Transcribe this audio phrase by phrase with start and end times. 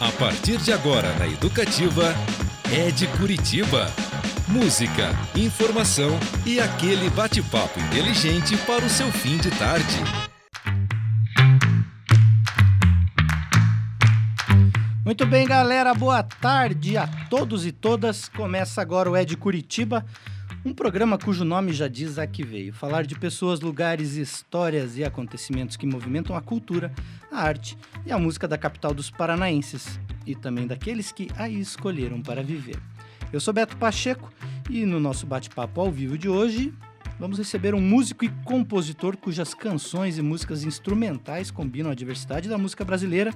[0.00, 2.14] A partir de agora na Educativa,
[2.72, 3.88] é de Curitiba.
[4.46, 6.16] Música, informação
[6.46, 9.96] e aquele bate-papo inteligente para o seu fim de tarde.
[15.04, 18.28] Muito bem, galera, boa tarde a todos e todas.
[18.28, 20.06] Começa agora o É de Curitiba,
[20.68, 22.74] um programa cujo nome já diz a que veio.
[22.74, 26.92] Falar de pessoas, lugares, histórias e acontecimentos que movimentam a cultura,
[27.32, 32.20] a arte e a música da capital dos paranaenses e também daqueles que aí escolheram
[32.20, 32.78] para viver.
[33.32, 34.30] Eu sou Beto Pacheco
[34.68, 36.74] e no nosso bate-papo ao vivo de hoje
[37.18, 42.58] vamos receber um músico e compositor cujas canções e músicas instrumentais combinam a diversidade da
[42.58, 43.32] música brasileira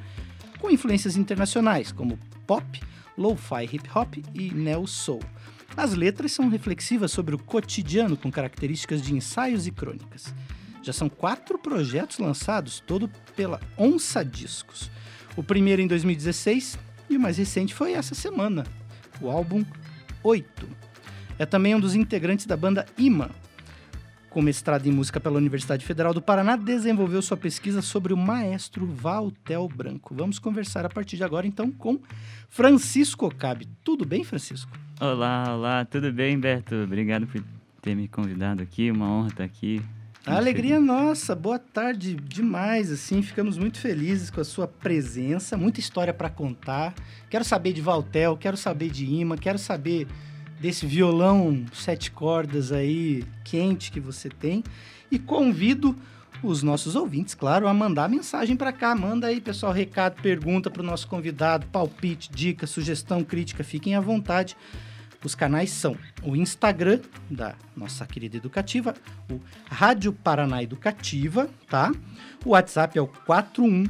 [0.58, 2.78] com influências internacionais como pop,
[3.16, 5.22] lo-fi hip hop e neo soul.
[5.76, 10.34] As letras são reflexivas sobre o cotidiano com características de ensaios e crônicas.
[10.82, 14.90] Já são quatro projetos lançados, todo pela Onça Discos.
[15.36, 18.64] O primeiro em 2016 e o mais recente foi essa semana,
[19.20, 19.64] o álbum
[20.22, 20.68] 8.
[21.38, 23.30] É também um dos integrantes da banda Ima.
[24.32, 28.86] Com mestrado em música pela Universidade Federal do Paraná, desenvolveu sua pesquisa sobre o maestro
[28.86, 30.14] Valtel Branco.
[30.14, 31.98] Vamos conversar a partir de agora, então, com
[32.48, 33.68] Francisco Cabe.
[33.84, 34.70] Tudo bem, Francisco?
[34.98, 36.74] Olá, olá, tudo bem, Beto?
[36.76, 37.44] Obrigado por
[37.82, 39.82] ter me convidado aqui, uma honra estar aqui.
[40.24, 45.78] A alegria nossa, boa tarde demais, assim, ficamos muito felizes com a sua presença, muita
[45.78, 46.94] história para contar.
[47.28, 50.06] Quero saber de Valtel, quero saber de Ima, quero saber
[50.62, 54.62] desse violão sete cordas aí quente que você tem
[55.10, 55.98] e convido
[56.40, 58.94] os nossos ouvintes, claro, a mandar mensagem para cá.
[58.94, 64.00] Manda aí, pessoal, recado, pergunta para o nosso convidado, palpite, dica, sugestão, crítica, fiquem à
[64.00, 64.56] vontade.
[65.24, 68.94] Os canais são o Instagram da nossa querida educativa,
[69.30, 71.92] o Rádio Paraná Educativa, tá?
[72.44, 73.84] O WhatsApp é o 41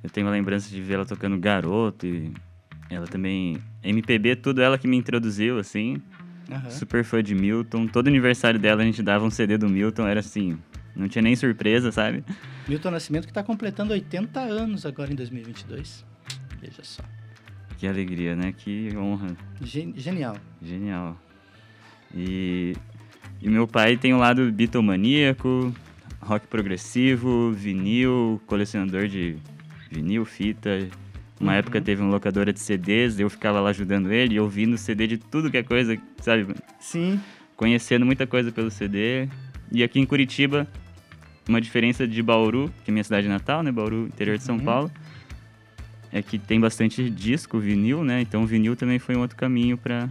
[0.02, 2.32] Eu tenho uma lembrança de ver ela tocando Garoto e
[2.90, 6.00] ela também MPB, tudo ela que me introduziu assim.
[6.50, 6.70] Uhum.
[6.70, 7.86] Super fã de Milton.
[7.86, 10.58] Todo aniversário dela a gente dava um CD do Milton, era assim,
[10.94, 12.24] não tinha nem surpresa, sabe?
[12.68, 16.04] Milton Nascimento que está completando 80 anos agora em 2022.
[16.60, 17.02] Veja só.
[17.78, 18.54] Que alegria, né?
[18.56, 19.36] Que honra.
[19.62, 20.36] Genial.
[20.62, 21.18] Genial.
[22.14, 22.74] E,
[23.42, 25.74] e meu pai tem um lado bitomaníaco,
[26.20, 29.36] rock progressivo, vinil, colecionador de
[29.90, 30.88] vinil, fita.
[31.40, 31.58] Uma uhum.
[31.58, 35.50] época teve uma locadora de CDs, eu ficava lá ajudando ele, ouvindo CD de tudo
[35.50, 36.54] que é coisa, sabe?
[36.78, 37.20] Sim.
[37.56, 39.28] Conhecendo muita coisa pelo CD.
[39.72, 40.66] E aqui em Curitiba,
[41.48, 43.72] uma diferença de Bauru, que é minha cidade natal, né?
[43.72, 44.64] Bauru, interior de São uhum.
[44.64, 44.90] Paulo
[46.14, 48.20] é que tem bastante disco, vinil, né?
[48.20, 50.08] Então o vinil também foi um outro caminho para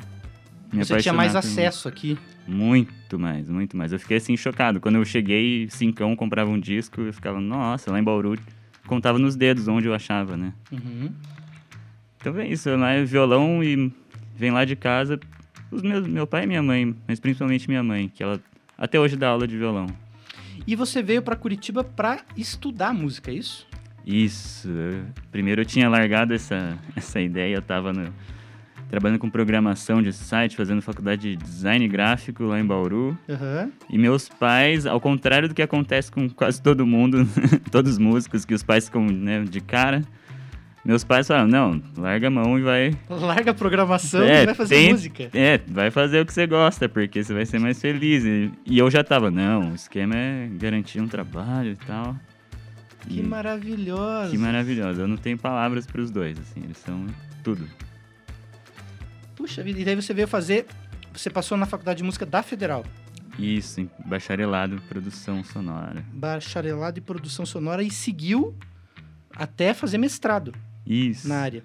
[0.72, 2.20] me Você tinha mais acesso aqui?
[2.46, 3.94] Muito mais, muito mais.
[3.94, 4.82] Eu fiquei assim chocado.
[4.82, 8.38] Quando eu cheguei, cincão, comprava um disco, eu ficava, nossa, lá em Bauru,
[8.88, 10.54] contava nos dedos onde eu achava, né?
[10.72, 11.12] Uhum.
[12.18, 13.92] Então é isso, lá é violão e
[14.36, 15.20] vem lá de casa
[15.74, 18.40] os meus, meu pai e minha mãe, mas principalmente minha mãe, que ela
[18.78, 19.88] até hoje dá aula de violão.
[20.66, 23.68] E você veio para Curitiba para estudar música, é isso?
[24.06, 24.70] Isso.
[25.32, 27.92] Primeiro eu tinha largado essa, essa ideia, eu estava
[28.94, 33.18] trabalhando com programação de site, fazendo faculdade de design gráfico lá em Bauru.
[33.28, 33.72] Uhum.
[33.90, 37.28] E meus pais, ao contrário do que acontece com quase todo mundo,
[37.72, 40.04] todos os músicos, que os pais ficam né, de cara,
[40.86, 42.92] Meus pais falaram, não, larga a mão e vai.
[43.10, 45.30] Larga a programação É, e vai fazer tem- música.
[45.34, 48.26] É, vai fazer o que você gosta, porque você vai ser mais feliz.
[48.26, 52.16] E, e eu já tava, não, o esquema é garantir um trabalho e tal.
[53.08, 54.32] Que E- maravilhoso.
[54.32, 55.00] que maravilhoso.
[55.02, 57.06] Eu não tenho palavras pros dois, assim, eles são
[57.42, 57.66] tudo.
[59.36, 60.66] Puxa vida, e daí você veio fazer.
[61.14, 62.86] Você passou na faculdade de música da Federal.
[63.38, 66.04] Isso, em bacharelado, produção sonora.
[66.14, 68.56] Bacharelado em produção sonora e seguiu
[69.36, 70.54] até fazer mestrado
[70.86, 71.28] Isso.
[71.28, 71.64] na área.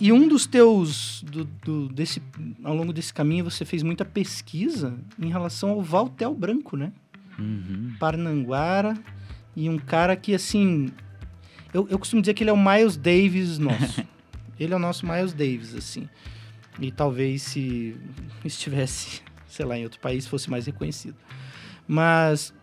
[0.00, 1.22] E um dos teus.
[1.24, 2.22] Do, do- desse,
[2.62, 6.92] ao longo desse caminho, você fez muita pesquisa em relação ao Valtel Branco, né?
[7.38, 7.94] Uhum.
[7.98, 8.94] Parnanguara.
[9.56, 10.90] E um cara que, assim.
[11.74, 14.04] Eu, eu costumo dizer que ele é o Miles Davis nosso.
[14.58, 16.08] ele é o nosso Miles Davis, assim.
[16.78, 17.96] E talvez se
[18.44, 21.16] estivesse, sei lá, em outro país, fosse mais reconhecido.
[21.86, 22.54] Mas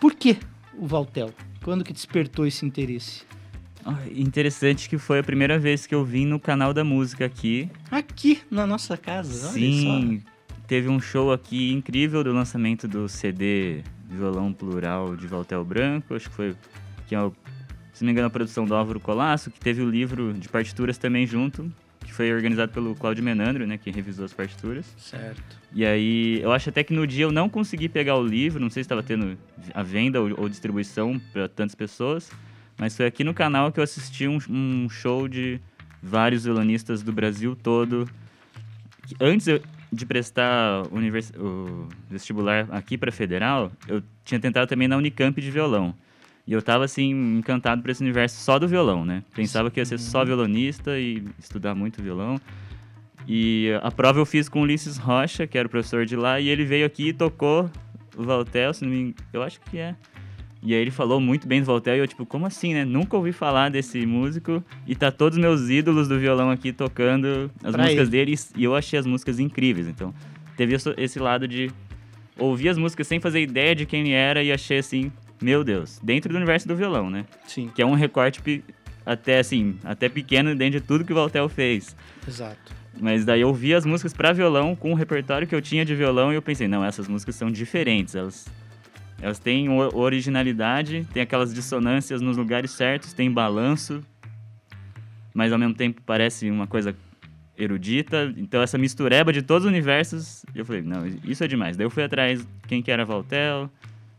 [0.00, 0.36] por que
[0.76, 1.32] o Valtel?
[1.62, 3.22] Quando que despertou esse interesse?
[3.84, 7.68] Ah, interessante que foi a primeira vez que eu vim no canal da música aqui.
[7.90, 9.48] Aqui, na nossa casa.
[9.48, 10.22] Sim,
[10.66, 16.30] teve um show aqui incrível do lançamento do CD Violão Plural de Valtel Branco, acho
[16.30, 16.56] que foi,
[17.06, 17.18] que é,
[17.92, 20.96] se não me engano, a produção do Álvaro Colasso, que teve o livro de partituras
[20.96, 21.70] também junto,
[22.14, 24.86] foi organizado pelo Claudio Menandro, né, que revisou as partituras.
[24.96, 25.42] Certo.
[25.72, 28.70] E aí, eu acho até que no dia eu não consegui pegar o livro, não
[28.70, 29.36] sei se estava tendo
[29.74, 32.30] a venda ou, ou distribuição para tantas pessoas,
[32.78, 35.60] mas foi aqui no canal que eu assisti um, um show de
[36.02, 38.08] vários violonistas do Brasil todo.
[39.20, 39.60] Antes eu-
[39.92, 45.50] de prestar univers- o vestibular aqui para Federal, eu tinha tentado também na Unicamp de
[45.52, 45.94] violão.
[46.46, 49.22] E eu tava assim, encantado por esse universo só do violão, né?
[49.34, 52.38] Pensava que ia ser só violonista e estudar muito violão.
[53.26, 56.38] E a prova eu fiz com o Ulisses Rocha, que era o professor de lá,
[56.38, 57.70] e ele veio aqui e tocou
[58.14, 59.96] o Valtel, se não me engano, eu acho que é.
[60.62, 62.84] E aí ele falou muito bem do Valtel, e eu tipo, como assim, né?
[62.84, 67.72] Nunca ouvi falar desse músico, e tá todos meus ídolos do violão aqui tocando as
[67.72, 68.26] Pra músicas ele.
[68.26, 70.14] dele, e eu achei as músicas incríveis, então
[70.58, 71.70] teve esse lado de
[72.38, 75.10] ouvir as músicas sem fazer ideia de quem ele era, e achei assim,
[75.40, 77.26] meu Deus, dentro do universo do violão, né?
[77.46, 78.40] Sim, Que é um recorte
[79.04, 81.94] até assim, até pequeno dentro de tudo que o Valtel fez.
[82.26, 82.72] exato.
[83.00, 85.94] Mas daí eu ouvi as músicas pra violão com o repertório que eu tinha de
[85.96, 88.46] violão e eu pensei, não, essas músicas são diferentes, elas
[89.20, 94.02] elas têm originalidade, tem aquelas dissonâncias nos lugares certos, tem balanço,
[95.32, 96.94] mas ao mesmo tempo parece uma coisa
[97.56, 98.32] erudita.
[98.36, 101.76] Então essa mistureba de todos os universos, eu falei, não, isso é demais.
[101.76, 103.70] Daí eu fui atrás quem que era Valtel,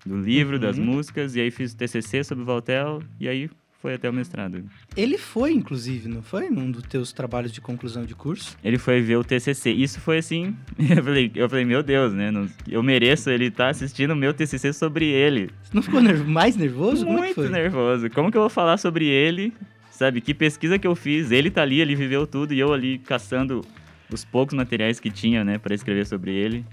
[0.06, 0.86] do livro, das Uhum.
[0.86, 3.50] músicas, e aí fiz o TCC sobre Valtel e aí
[3.82, 4.64] foi até o mestrado.
[4.98, 6.50] Ele foi, inclusive, não foi?
[6.50, 8.58] Num dos teus trabalhos de conclusão de curso?
[8.64, 9.72] Ele foi ver o TCC.
[9.72, 10.56] Isso foi assim.
[10.80, 12.32] Eu falei, eu falei meu Deus, né?
[12.68, 15.50] Eu mereço ele estar assistindo o meu TCC sobre ele.
[15.72, 17.06] Não ficou mais nervoso?
[17.06, 18.10] Como é Muito nervoso.
[18.10, 19.54] Como que eu vou falar sobre ele?
[19.92, 20.20] Sabe?
[20.20, 21.32] Que pesquisa que eu fiz?
[21.32, 23.62] Ele tá ali, ele viveu tudo e eu ali caçando
[24.12, 26.66] os poucos materiais que tinha, né, para escrever sobre ele.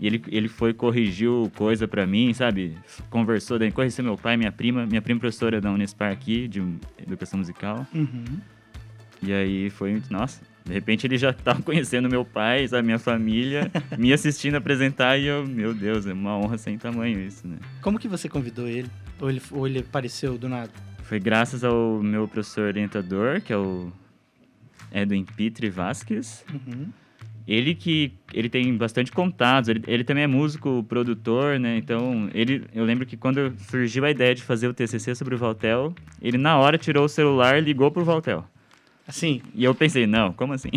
[0.00, 2.76] E ele, ele foi, corrigiu coisa pra mim, sabe?
[3.10, 6.60] Conversou, daí corrigiu meu pai, minha prima, minha prima professora da Unespar aqui, de
[7.00, 7.86] educação musical.
[7.92, 8.38] Uhum.
[9.20, 13.70] E aí foi, nossa, de repente ele já tava conhecendo meu pai, sabe, minha família,
[13.98, 17.56] me assistindo apresentar e eu, meu Deus, é uma honra sem tamanho isso, né?
[17.80, 18.88] Como que você convidou ele?
[19.20, 20.70] Ou ele, ou ele apareceu do nada?
[21.02, 23.90] Foi graças ao meu professor orientador, que é o
[24.92, 26.44] Edwin Pitre Vasquez.
[26.52, 26.88] Uhum.
[27.48, 31.78] Ele que ele tem bastante contatos, ele, ele também é músico, produtor, né?
[31.78, 35.38] Então, ele, eu lembro que quando surgiu a ideia de fazer o TCC sobre o
[35.38, 38.44] Valtel, ele na hora tirou o celular e ligou pro Valtel.
[39.06, 40.68] Assim, E eu pensei, não, como assim?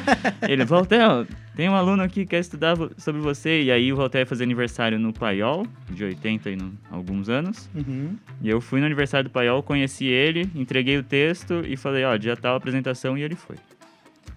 [0.48, 3.62] ele, Valtel, tem um aluno aqui que quer estudar sobre você.
[3.64, 7.68] E aí o Valtel ia fazer aniversário no Paiol, de 80 e no- alguns anos.
[7.74, 8.16] uhum.
[8.40, 12.16] E eu fui no aniversário do Paiol, conheci ele, entreguei o texto e falei, ó,
[12.16, 13.56] dia tal a apresentação, e ele foi.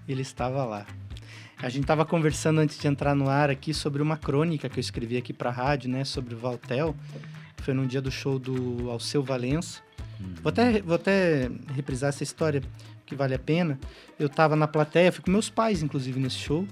[0.10, 0.86] ele estava lá.
[1.60, 4.82] A gente estava conversando antes de entrar no ar aqui sobre uma crônica que eu
[4.82, 6.04] escrevi aqui para a rádio, né?
[6.04, 6.96] Sobre o Valtel.
[7.58, 9.82] Foi num dia do show do Alceu Valença.
[10.42, 12.62] Vou até, vou até reprisar essa história,
[13.06, 13.80] que vale a pena.
[14.20, 16.68] Eu estava na plateia, fui com meus pais, inclusive, nesse show.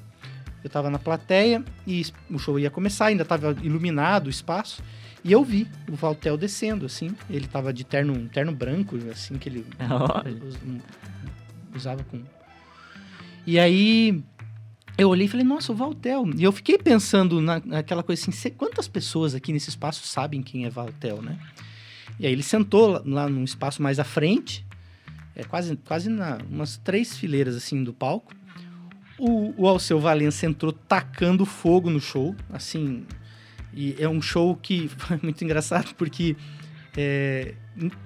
[0.63, 4.83] Eu estava na plateia e o show ia começar, ainda estava iluminado o espaço.
[5.23, 7.15] E eu vi o Valtel descendo, assim.
[7.27, 9.65] Ele estava de terno, um terno branco, assim, que ele
[11.73, 12.21] usava com...
[13.47, 14.23] E aí,
[14.97, 16.25] eu olhei e falei, nossa, o Valtel.
[16.37, 20.41] E eu fiquei pensando na- naquela coisa assim, "Se- quantas pessoas aqui nesse espaço sabem
[20.41, 21.37] quem é Valtel, né?
[22.19, 24.65] E aí ele sentou lá, lá num espaço mais à frente,
[25.35, 28.33] é quase, quase na, umas três fileiras assim do palco.
[29.17, 33.05] O, o Alceu Valença entrou tacando fogo no show, assim.
[33.73, 36.37] E é um show que foi muito engraçado porque
[36.95, 37.53] é,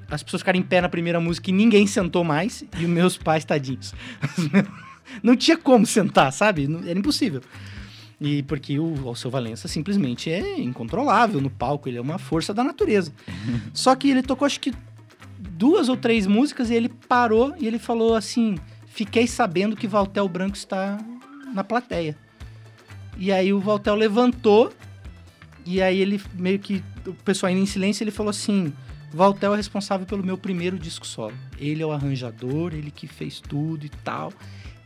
[0.09, 3.15] as pessoas ficaram em pé na primeira música e ninguém sentou mais, e os meus
[3.17, 3.93] pais, tadinhos.
[5.21, 6.67] Não tinha como sentar, sabe?
[6.87, 7.41] Era impossível.
[8.21, 12.63] E porque o Alceu Valença simplesmente é incontrolável no palco, ele é uma força da
[12.63, 13.13] natureza.
[13.73, 14.73] Só que ele tocou acho que
[15.51, 20.27] duas ou três músicas e ele parou e ele falou assim: "Fiquei sabendo que Valtel
[20.27, 20.97] Branco está
[21.53, 22.17] na plateia".
[23.17, 24.73] E aí o Valtel levantou
[25.65, 28.73] e aí ele meio que o pessoal indo em silêncio, ele falou assim:
[29.13, 31.33] "Valtel é responsável pelo meu primeiro disco solo.
[31.57, 34.33] Ele é o arranjador, ele que fez tudo e tal".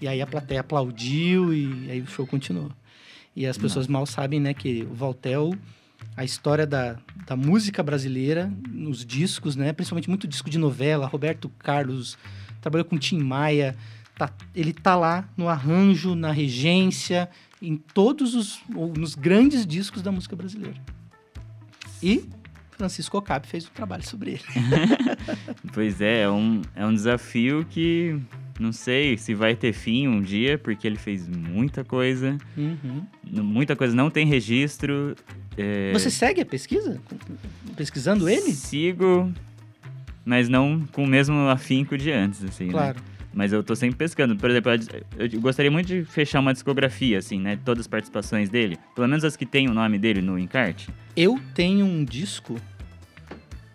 [0.01, 2.71] E aí a plateia aplaudiu e aí o show continuou.
[3.35, 5.55] E as pessoas mal sabem, né, que o Valtel,
[6.15, 11.49] a história da, da música brasileira, nos discos, né, principalmente muito disco de novela, Roberto
[11.57, 12.17] Carlos,
[12.61, 13.75] trabalhou com Tim Maia,
[14.17, 17.27] tá- ele tá lá no arranjo, na regência,
[17.61, 20.77] em todos os, nos grandes discos da música brasileira.
[22.03, 22.29] E
[22.71, 24.43] Francisco Ocap fez um trabalho sobre ele.
[25.73, 28.19] Pois é, é um, é um desafio que
[28.63, 32.37] não sei se vai ter fim um dia, porque ele fez muita coisa.
[32.57, 33.05] Uhum.
[33.29, 35.15] Muita coisa não tem registro.
[35.57, 36.99] é, Você segue a pesquisa?
[37.75, 38.53] Pesquisando ele?
[38.53, 39.31] Sigo,
[40.23, 42.71] mas não com o mesmo afinco de antes, assim, né?
[42.71, 42.99] Claro.
[43.33, 44.35] Mas eu tô sempre pescando.
[44.37, 44.71] Por exemplo,
[45.17, 47.59] eu gostaria muito de fechar uma discografia, assim, né?
[47.65, 48.77] Todas as participações dele.
[48.95, 50.89] Pelo menos as que tem o nome dele no encarte.
[51.17, 52.55] Eu tenho um disco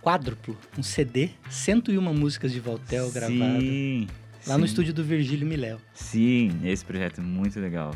[0.00, 4.06] quádruplo, um CD, 101 músicas de Valtel gravado Sim.
[4.48, 4.70] Lá no sim.
[4.70, 5.78] estúdio do Virgílio Miléo.
[5.94, 7.94] Sim, esse projeto é muito legal.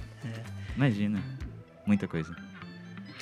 [0.77, 1.23] Imagina,
[1.87, 2.35] muita coisa.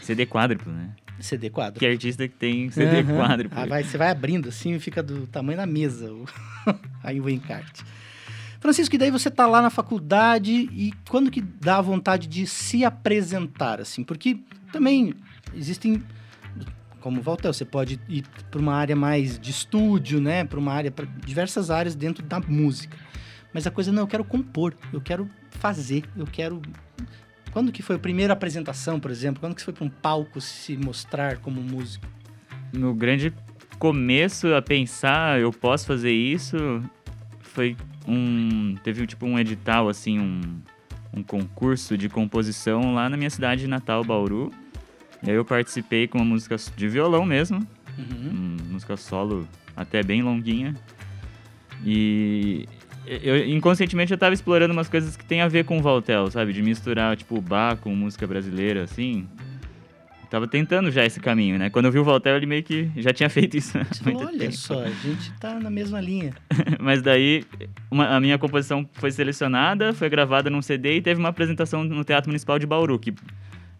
[0.02, 0.90] CD quádruplo, né?
[1.20, 1.80] CD quádruplo.
[1.80, 3.58] Que artista que tem CD quádruplo?
[3.58, 6.25] Ah, vai, você vai abrindo assim e fica do tamanho da mesa o-
[7.04, 7.84] aí o encarte.
[8.60, 12.46] Francisco, e daí você tá lá na faculdade e quando que dá a vontade de
[12.46, 14.02] se apresentar, assim?
[14.04, 14.38] Porque
[14.70, 15.14] também
[15.54, 16.02] existem,
[17.00, 20.44] como o Valtel, você pode ir para uma área mais de estúdio, né?
[20.44, 22.96] Para uma área, para diversas áreas dentro da música.
[23.52, 26.61] Mas a coisa não, eu quero compor, eu quero fazer, eu quero...
[27.52, 29.40] Quando que foi a primeira apresentação, por exemplo?
[29.40, 32.07] Quando que foi para um palco se mostrar como músico?
[32.73, 33.33] Meu grande
[33.78, 36.57] começo a pensar, eu posso fazer isso,
[37.40, 37.76] foi
[38.07, 38.76] um...
[38.85, 40.40] Teve tipo um edital, assim, um,
[41.12, 44.52] um concurso de composição lá na minha cidade natal, Bauru.
[45.23, 47.66] E aí eu participei com uma música de violão mesmo,
[47.99, 48.30] Uhum.
[48.33, 50.75] Hum, música solo até bem longuinha.
[51.85, 52.69] E
[53.07, 56.52] eu, inconscientemente eu tava explorando umas coisas que tem a ver com o Valtel, sabe?
[56.52, 59.26] De misturar, tipo, o bar com música brasileira, assim.
[60.30, 61.71] Tava tentando já esse caminho, né?
[61.71, 64.25] Quando eu vi o Valtel, ele meio que já tinha feito isso há Você muito
[64.25, 64.52] olha tempo.
[64.52, 66.33] só, a gente tá na mesma linha.
[66.78, 67.45] Mas daí,
[67.90, 72.04] uma- a minha composição foi selecionada, foi gravada num CD e teve uma apresentação no
[72.04, 73.12] Teatro Municipal de Bauru, que,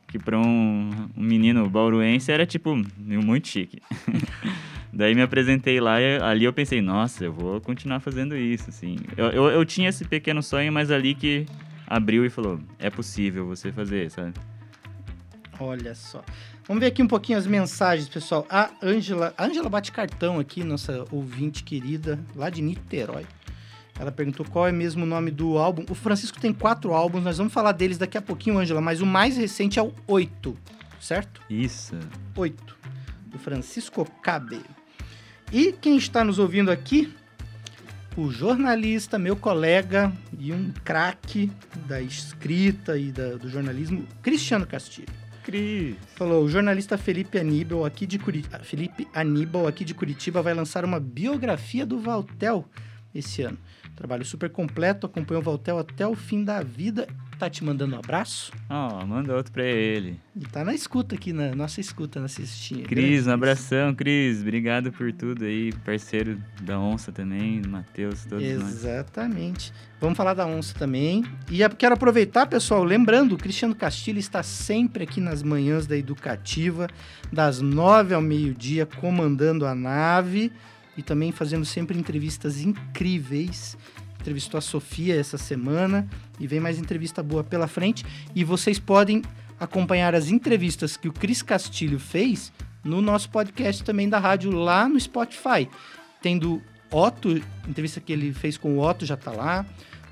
[0.09, 3.81] que para um, um menino bauruense era, tipo, muito chique.
[5.01, 8.97] daí me apresentei lá e ali eu pensei, nossa, eu vou continuar fazendo isso, assim.
[9.17, 11.47] Eu, eu, eu tinha esse pequeno sonho, mas ali que
[11.87, 14.35] abriu e falou, é possível você fazer, sabe?
[15.59, 16.23] Olha só.
[16.67, 18.47] Vamos ver aqui um pouquinho as mensagens, pessoal.
[18.49, 23.27] A Ângela, Ângela bate cartão aqui, nossa ouvinte querida, lá de Niterói.
[23.99, 25.85] Ela perguntou qual é mesmo o nome do álbum.
[25.91, 29.07] O Francisco tem quatro álbuns, nós vamos falar deles daqui a pouquinho, Ângela, mas o
[29.07, 30.57] mais recente é o oito,
[31.01, 31.41] certo?
[31.51, 31.99] Isso.
[32.37, 32.79] 8,
[33.27, 34.61] do Francisco Cabe.
[35.53, 37.13] E quem está nos ouvindo aqui,
[38.17, 41.51] o jornalista, meu colega e um craque
[41.87, 45.09] da escrita e da- do jornalismo, Cristiano Castilho.
[45.43, 45.97] Cris.
[46.15, 50.85] Falou, o jornalista Felipe Aníbal aqui de Curitiba, Felipe Aníbal aqui de Curitiba vai lançar
[50.85, 52.65] uma biografia do Valtel
[53.15, 53.59] esse ano.
[53.97, 57.09] Trabalho super completo, acompanhou o Valtel até o fim da vida.
[57.41, 58.53] Tá te mandando um abraço?
[58.69, 60.21] Ó, manda outro pra ele.
[60.37, 62.85] E tá na escuta aqui, na nossa escuta, na cestinha.
[62.85, 64.43] Cris, um abração, Cris.
[64.43, 65.73] Obrigado por tudo aí.
[65.83, 68.73] Parceiro da Onça também, Matheus, todos nós.
[68.73, 69.73] Exatamente.
[69.99, 71.25] Vamos falar da onça também.
[71.51, 75.97] E eu quero aproveitar, pessoal, lembrando, o Cristiano Castilho está sempre aqui nas manhãs da
[75.97, 76.89] Educativa,
[77.33, 80.53] das nove ao meio-dia, comandando a nave
[80.95, 83.79] e também fazendo sempre entrevistas incríveis.
[84.21, 86.09] Entrevistou a Sofia essa semana
[86.39, 88.05] e vem mais entrevista boa pela frente.
[88.35, 89.23] E vocês podem
[89.59, 92.53] acompanhar as entrevistas que o Cris Castilho fez
[92.85, 95.69] no nosso podcast também da rádio lá no Spotify.
[96.23, 99.65] Tem do Otto, entrevista que ele fez com o Otto já tá lá.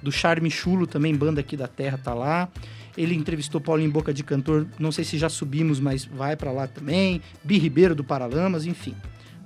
[0.02, 2.48] Do Charme Chulo também, banda aqui da Terra, tá lá.
[2.96, 6.66] Ele entrevistou Paulinho Boca de Cantor, não sei se já subimos, mas vai pra lá
[6.66, 7.20] também.
[7.42, 8.94] Bi Ribeiro do Paralamas, enfim.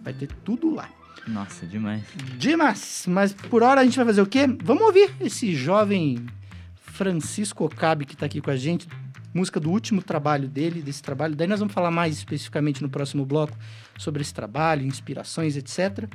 [0.03, 0.89] Vai ter tudo lá.
[1.27, 2.03] Nossa, demais.
[2.39, 3.05] Demais!
[3.09, 4.47] Mas por hora a gente vai fazer o quê?
[4.63, 6.27] Vamos ouvir esse jovem
[6.75, 8.89] Francisco Ocabe que tá aqui com a gente.
[9.33, 11.35] Música do último trabalho dele, desse trabalho.
[11.35, 13.57] Daí nós vamos falar mais especificamente no próximo bloco
[13.99, 16.09] sobre esse trabalho, inspirações, etc.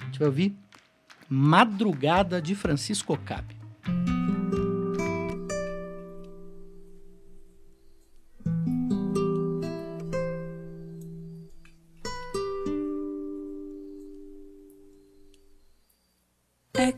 [0.00, 0.56] A gente vai ouvir
[1.28, 3.56] Madrugada de Francisco Cabe.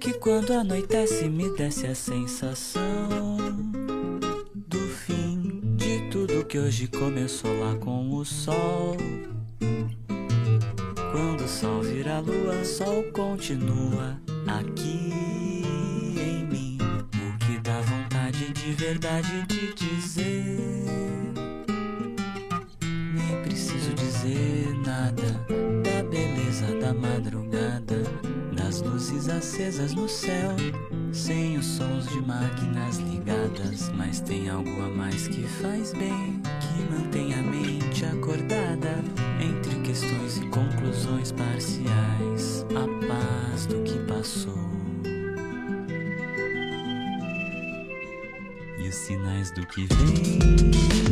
[0.07, 3.39] Que quando anoitece me desce a sensação
[4.55, 8.97] do fim de tudo que hoje começou lá com o sol.
[11.11, 15.11] Quando o sol vira lua, sol continua aqui
[16.21, 16.79] em mim.
[16.81, 21.35] O que dá vontade de verdade de dizer.
[23.13, 25.45] Nem preciso dizer nada
[25.83, 28.05] da beleza da madrugada,
[28.77, 30.51] das luzes acesas no céu.
[31.13, 36.93] Sem os sons de máquinas ligadas, mas tem algo a mais que faz bem, que
[36.93, 39.03] mantém a mente acordada
[39.41, 44.67] entre questões e conclusões parciais, a paz do que passou.
[48.79, 51.06] E os sinais do que vem.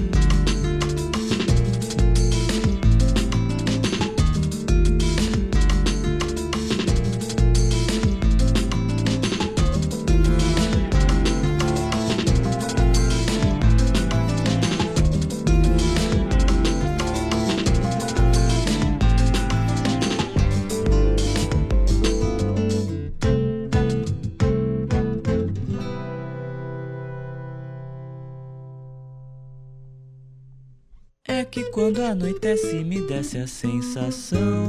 [31.95, 34.67] Quando anoitece me desce a sensação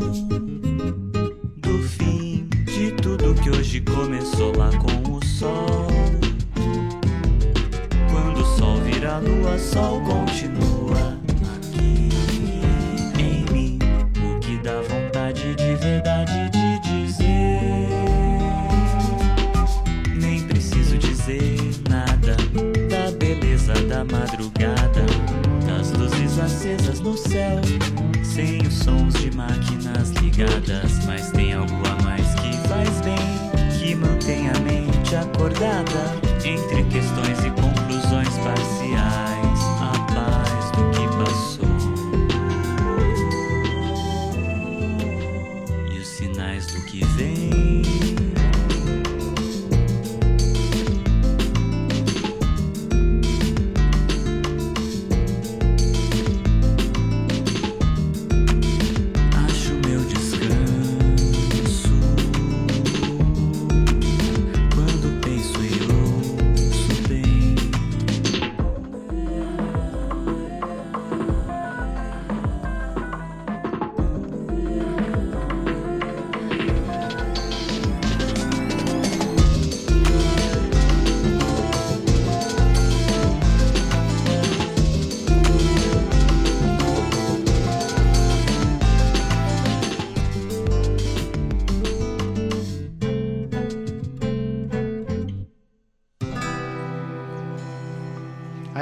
[1.58, 5.88] do fim de tudo que hoje começou lá com o sol.
[8.12, 10.14] Quando o sol vira lua, sol continua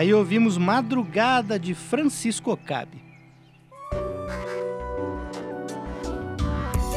[0.04, 3.02] Aí ouvimos Madrugada de Francisco Cabe.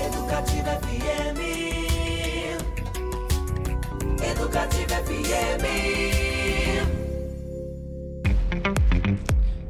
[0.04, 1.38] Educativa FM.
[4.20, 5.64] Educativa FM.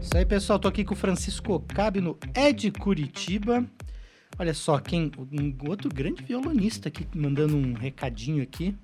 [0.00, 0.58] Isso aí, pessoal.
[0.58, 3.66] Tô aqui com o Francisco Cabe no Ed Curitiba.
[4.38, 8.74] Olha só, quem um outro grande violonista aqui mandando um recadinho aqui,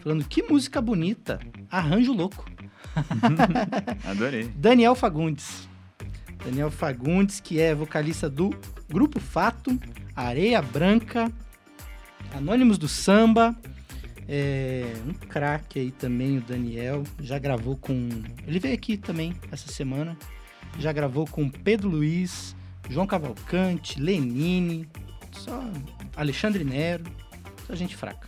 [0.00, 2.44] falando que música bonita, arranjo louco.
[4.04, 4.50] Adorei.
[4.56, 5.68] Daniel Fagundes.
[6.44, 8.50] Daniel Fagundes, que é vocalista do
[8.88, 9.78] Grupo Fato,
[10.14, 11.30] Areia Branca,
[12.34, 13.56] Anônimos do Samba.
[14.30, 17.02] É, um craque aí também, o Daniel.
[17.20, 18.08] Já gravou com.
[18.46, 20.16] Ele veio aqui também essa semana.
[20.78, 22.54] Já gravou com Pedro Luiz,
[22.90, 24.86] João Cavalcante, Lenine,
[25.32, 25.64] só
[26.14, 27.04] Alexandre Nero.
[27.68, 28.26] Só gente fraca.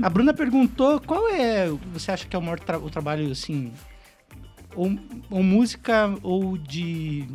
[0.00, 1.68] A Bruna perguntou qual é.
[1.92, 3.72] Você acha que é o maior tra- o trabalho, assim.
[4.74, 4.96] Ou,
[5.28, 7.26] ou música ou de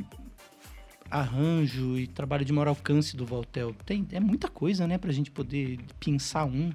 [1.10, 3.74] arranjo e trabalho de maior alcance do Voltel?
[3.86, 6.72] Tem, é muita coisa, né, pra gente poder pensar um.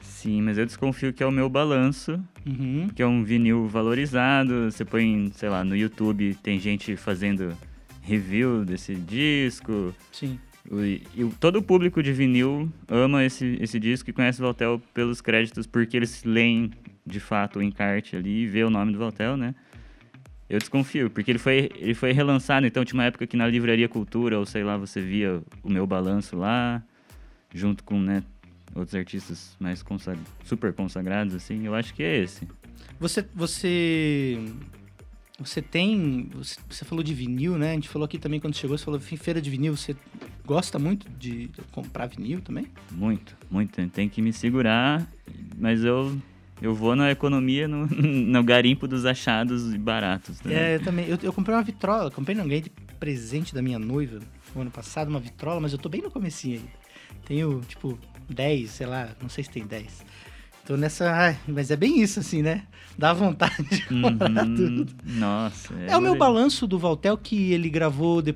[0.00, 2.88] Sim, mas eu desconfio que é o meu balanço, Uhum.
[2.94, 4.70] que é um vinil valorizado.
[4.70, 7.56] Você põe, sei lá, no YouTube tem gente fazendo
[8.02, 9.94] review desse disco.
[10.12, 10.38] Sim.
[10.72, 11.02] E,
[11.38, 15.66] todo o público de vinil ama esse, esse disco e conhece o Valtel pelos créditos,
[15.66, 16.70] porque eles leem
[17.06, 19.54] de fato o encarte ali e vê o nome do Valtel, né?
[20.48, 23.88] Eu desconfio, porque ele foi, ele foi relançado, então tinha uma época que na Livraria
[23.88, 26.82] Cultura, ou sei lá, você via o meu balanço lá,
[27.52, 28.22] junto com, né,
[28.74, 29.82] outros artistas mais
[30.44, 32.46] super consagrados, assim, eu acho que é esse.
[33.00, 34.38] Você, você,
[35.38, 36.30] você tem,
[36.68, 37.72] você, falou de vinil, né?
[37.72, 39.76] A gente falou aqui também quando chegou, você falou "Fim, feira de vinil.
[39.76, 39.96] Você
[40.46, 42.66] gosta muito de comprar vinil também?
[42.92, 43.84] Muito, muito.
[43.88, 45.04] Tem que me segurar,
[45.58, 46.16] mas eu,
[46.62, 50.40] eu vou na economia, no, no garimpo dos achados e baratos.
[50.42, 50.54] Né?
[50.54, 51.08] É, eu também.
[51.08, 52.70] Eu, eu comprei uma vitrola, comprei não, ganhei de
[53.00, 54.20] presente da minha noiva
[54.54, 56.84] no ano passado, uma vitrola, mas eu tô bem no comecinho ainda.
[57.24, 60.04] Tenho, tipo, 10, sei lá, não sei se tem 10.
[60.66, 61.10] Tô nessa.
[61.12, 62.62] ai, mas é bem isso, assim, né?
[62.96, 64.86] Dá vontade de comprar Uhum, tudo.
[65.04, 65.74] Nossa.
[65.86, 68.34] É o meu balanço do Valtel que ele gravou de-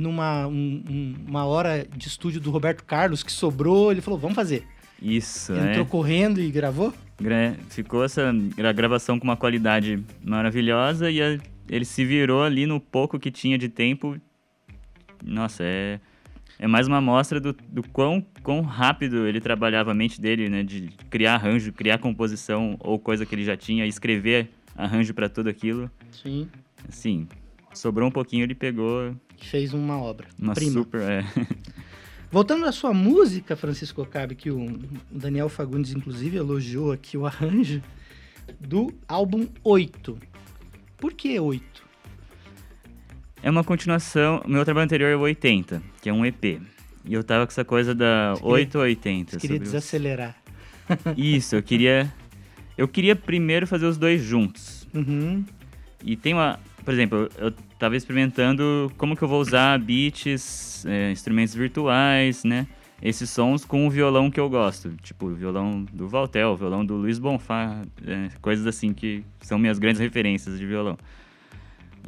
[0.00, 3.92] numa um- um- uma hora de estúdio do Roberto Carlos que sobrou.
[3.92, 4.66] Ele falou, vamos fazer.
[5.00, 5.88] Isso, Entrou é.
[5.88, 6.92] correndo e gravou.
[7.20, 11.20] Gra- Ficou essa gra- gravação com uma qualidade maravilhosa e
[11.68, 14.16] ele se virou ali no pouco que tinha de tempo.
[15.22, 16.00] Nossa, é,
[16.58, 20.62] é mais uma amostra do, do quão, quão rápido ele trabalhava a mente dele, né?
[20.62, 25.48] De criar arranjo, criar composição ou coisa que ele já tinha, escrever arranjo para tudo
[25.48, 25.90] aquilo.
[26.10, 26.48] Sim.
[26.88, 27.28] Assim,
[27.72, 30.26] sobrou um pouquinho, ele pegou Fez uma obra.
[30.38, 30.72] uma prima.
[30.72, 31.00] super.
[31.00, 31.24] É.
[32.30, 34.64] Voltando à sua música, Francisco Okabe, que o
[35.10, 37.80] o Daniel Fagundes, inclusive, elogiou aqui o arranjo
[38.60, 40.18] do álbum 8.
[40.98, 41.87] Por que 8?
[43.42, 44.42] É uma continuação.
[44.46, 46.60] Meu trabalho anterior é o 80, que é um EP.
[47.04, 49.36] E eu tava com essa coisa da queria- 880.
[49.38, 50.36] Queria sobre os- desacelerar.
[51.16, 52.12] Isso, eu queria.
[52.76, 54.86] Eu queria primeiro fazer os dois juntos.
[54.94, 55.44] Uhum.
[56.04, 56.58] E tem uma.
[56.84, 62.44] Por exemplo, eu, eu tava experimentando como que eu vou usar beats, é, instrumentos virtuais,
[62.44, 62.66] né?
[63.00, 64.90] Esses sons com o violão que eu gosto.
[65.02, 69.58] Tipo, o violão do Valtel, o violão do Luiz Bonfá, é, coisas assim que são
[69.58, 70.98] minhas grandes referências de violão.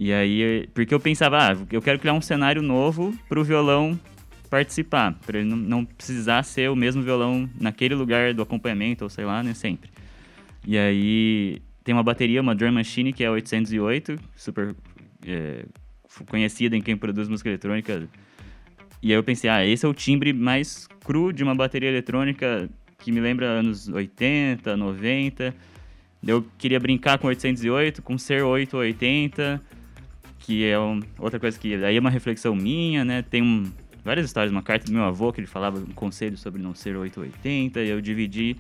[0.01, 4.01] E aí, porque eu pensava, ah, eu quero criar um cenário novo pro violão
[4.49, 9.11] participar, para ele não, não precisar ser o mesmo violão naquele lugar do acompanhamento, ou
[9.11, 9.91] sei lá, né, sempre.
[10.67, 14.75] E aí tem uma bateria, uma drum machine que é 808, super
[15.27, 15.67] é,
[16.31, 18.09] conhecida em quem produz música eletrônica.
[19.03, 22.71] E aí eu pensei, ah, esse é o timbre mais cru de uma bateria eletrônica
[23.01, 25.55] que me lembra anos 80, 90.
[26.27, 29.61] Eu queria brincar com 808, com ser 880,
[30.51, 33.23] que é um- outra coisa que aí é uma reflexão minha, né?
[33.23, 33.71] Tem um,
[34.05, 36.97] várias histórias, uma carta do meu avô que ele falava um conselho sobre não ser
[36.97, 38.57] 880, e eu dividi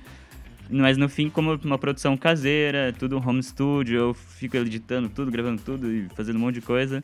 [0.72, 5.60] mas no fim, como uma produção caseira, tudo home studio, eu fico editando tudo, gravando
[5.60, 7.02] tudo e fazendo um monte de coisa.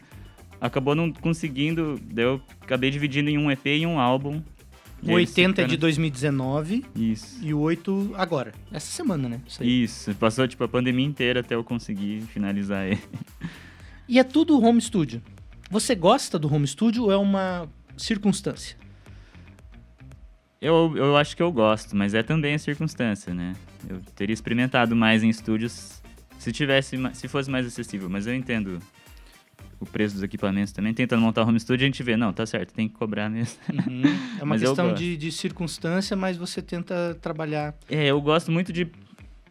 [0.60, 4.40] Acabou não conseguindo, daí eu acabei dividindo em um EP e um álbum.
[5.02, 5.78] O aí 80 é de né?
[5.78, 7.44] 2019 Isso.
[7.44, 8.52] e o 8 agora.
[8.70, 9.40] Essa semana, né?
[9.44, 9.64] Isso.
[9.64, 13.00] Isso, passou tipo a pandemia inteira até eu conseguir finalizar ele.
[14.08, 15.20] E é tudo home studio.
[15.70, 18.76] Você gosta do home studio ou é uma circunstância?
[20.60, 23.54] Eu, eu acho que eu gosto, mas é também a circunstância, né?
[23.88, 26.02] Eu teria experimentado mais em estúdios
[26.38, 28.80] se tivesse, se fosse mais acessível, mas eu entendo
[29.78, 30.94] o preço dos equipamentos também.
[30.94, 33.58] Tentando montar home studio, a gente vê, não, tá certo, tem que cobrar mesmo.
[34.40, 37.74] É uma questão de, de circunstância, mas você tenta trabalhar.
[37.88, 38.88] É, eu gosto muito de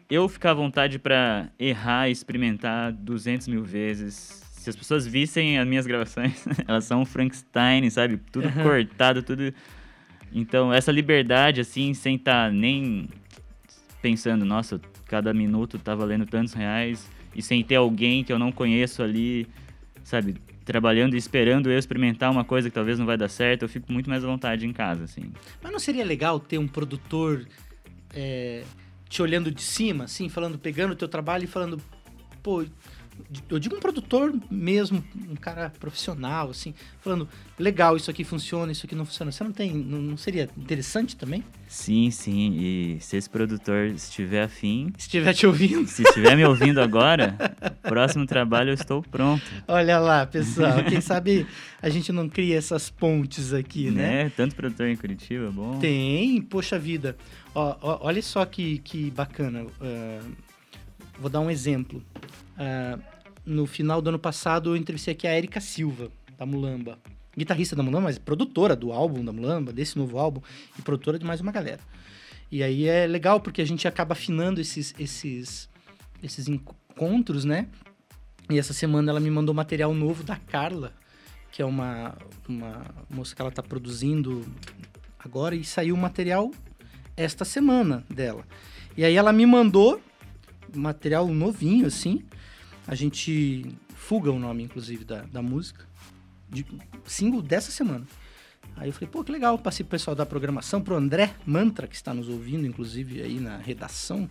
[0.08, 4.45] eu ficar à vontade pra errar e experimentar 200 mil vezes.
[4.66, 8.16] Se as pessoas vissem as minhas gravações, elas são um Frankenstein, sabe?
[8.32, 8.64] Tudo Aham.
[8.64, 9.54] cortado, tudo.
[10.32, 13.08] Então, essa liberdade, assim, sem estar nem
[14.02, 18.50] pensando, nossa, cada minuto tá valendo tantos reais, e sem ter alguém que eu não
[18.50, 19.46] conheço ali,
[20.02, 20.34] sabe?
[20.64, 23.92] Trabalhando e esperando eu experimentar uma coisa que talvez não vai dar certo, eu fico
[23.92, 25.32] muito mais à vontade em casa, assim.
[25.62, 27.46] Mas não seria legal ter um produtor
[28.12, 28.64] é,
[29.08, 31.80] te olhando de cima, assim, falando, pegando o teu trabalho e falando,
[32.42, 32.64] pô,
[33.48, 38.86] eu digo um produtor mesmo, um cara profissional, assim, falando, legal, isso aqui funciona, isso
[38.86, 39.32] aqui não funciona.
[39.32, 41.44] Você não tem, não, seria interessante também?
[41.68, 42.56] Sim, sim.
[42.58, 45.86] E se esse produtor estiver afim, Se estiver te ouvindo.
[45.88, 47.36] se estiver me ouvindo agora,
[47.82, 49.42] próximo trabalho eu estou pronto.
[49.66, 51.46] Olha lá, pessoal, quem sabe
[51.82, 54.24] a gente não cria essas pontes aqui, né?
[54.24, 54.32] Né?
[54.36, 55.78] Tanto produtor em Curitiba, bom.
[55.78, 57.16] Tem, poxa vida.
[57.54, 59.66] Ó, ó, olha só que, que bacana.
[59.80, 60.20] ah,
[61.18, 62.02] vou dar um exemplo.
[62.58, 62.98] Ah,
[63.44, 66.98] no final do ano passado, eu entrevistei aqui a Erika Silva, da Mulamba.
[67.36, 70.40] Guitarrista da Mulamba, mas produtora do álbum da Mulamba, desse novo álbum,
[70.78, 71.80] e produtora de mais uma galera.
[72.50, 75.68] E aí é legal, porque a gente acaba afinando esses, esses,
[76.22, 77.68] esses encontros, né?
[78.48, 80.92] E essa semana ela me mandou material novo da Carla,
[81.52, 82.16] que é uma,
[82.48, 84.46] uma moça que ela tá produzindo
[85.18, 86.50] agora, e saiu o material
[87.16, 88.44] esta semana dela.
[88.96, 90.00] E aí ela me mandou
[90.74, 92.24] material novinho, assim.
[92.86, 93.66] A gente.
[93.94, 95.84] Fuga o nome, inclusive, da, da música.
[96.48, 96.64] De,
[97.04, 98.06] single dessa semana.
[98.76, 99.58] Aí eu falei, pô, que legal.
[99.58, 103.56] Passei pro pessoal da programação, pro André Mantra, que está nos ouvindo, inclusive, aí na
[103.56, 104.28] redação.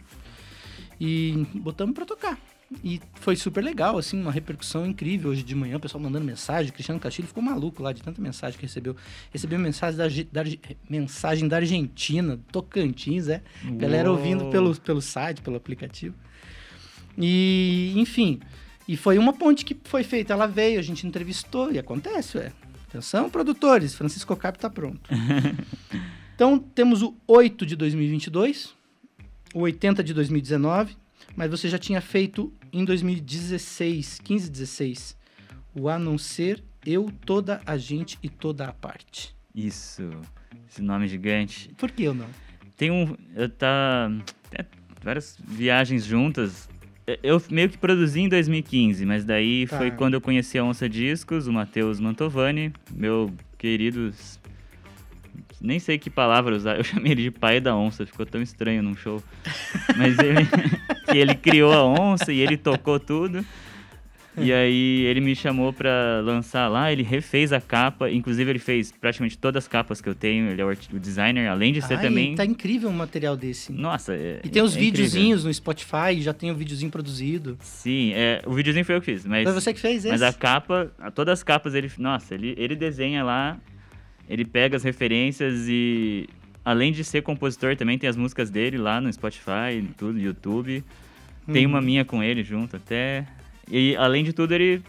[1.00, 2.40] E botamos pra tocar.
[2.84, 5.32] E foi super legal, assim, uma repercussão incrível.
[5.32, 6.72] Hoje de manhã, o pessoal mandando mensagem.
[6.72, 8.96] Cristiano Castilho ficou maluco lá de tanta mensagem que recebeu.
[9.32, 10.50] Recebeu mensagem da, da
[10.90, 13.42] mensagem da Argentina, Tocantins, é.
[13.78, 14.18] Galera Uou.
[14.18, 16.16] ouvindo pelo, pelo site, pelo aplicativo.
[17.18, 18.40] E, enfim,
[18.88, 20.34] e foi uma ponte que foi feita.
[20.34, 22.52] Ela veio, a gente entrevistou e acontece, ué.
[22.88, 25.10] Atenção, produtores, Francisco Cap tá pronto.
[26.34, 28.74] então, temos o 8 de 2022,
[29.54, 30.96] o 80 de 2019,
[31.36, 35.18] mas você já tinha feito em 2016, 15, 16,
[35.74, 39.36] o A Não Ser Eu, Toda a Gente e Toda a Parte.
[39.54, 40.10] Isso.
[40.70, 41.70] Esse nome gigante.
[41.78, 42.28] Por que eu não?
[42.78, 43.16] Tem um.
[43.36, 44.10] Eu tá.
[44.50, 44.66] Tem
[45.02, 46.70] várias viagens juntas.
[47.22, 49.78] Eu- meio que produzi em 2015, mas daí Tá.
[49.78, 54.12] foi quando eu conheci a Onça Discos, o Matheus Mantovani, meu querido.
[55.62, 58.82] Nem sei que palavra usar, eu chamei ele de pai da onça, ficou tão estranho
[58.84, 59.22] num show.
[59.98, 60.46] Mas ele,
[61.12, 63.46] que ele criou a onça e ele tocou tudo.
[64.38, 68.92] E aí ele me chamou pra lançar lá, ele refez a capa, inclusive ele fez
[68.92, 72.02] praticamente todas as capas que eu tenho, ele é o, designer, além de ser Ai,
[72.02, 72.36] também...
[72.36, 73.72] Tá incrível um material desse.
[73.72, 74.92] Nossa, é, E tem os é incrível.
[75.06, 77.58] videozinhos no Spotify, já tem o videozinho produzido.
[77.62, 80.10] Sim, é, o videozinho foi eu que fiz, mas, Foi você que fez esse?
[80.10, 83.58] mas a capa, todas as capas ele, nossa, ele, ele desenha lá,
[84.30, 86.28] ele pega as referências e
[86.64, 90.84] além de ser compositor também tem as músicas dele lá no Spotify, tudo, YouTube.
[91.54, 91.74] Tem Uhum.
[91.74, 93.24] uma minha com ele junto até.
[93.72, 94.82] E além de tudo ele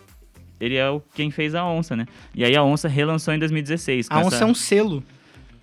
[0.61, 2.07] ele é o quem fez a Onça, né?
[2.35, 4.09] E aí a Onça relançou em 2016.
[4.09, 5.03] com A onça essa- é um selo.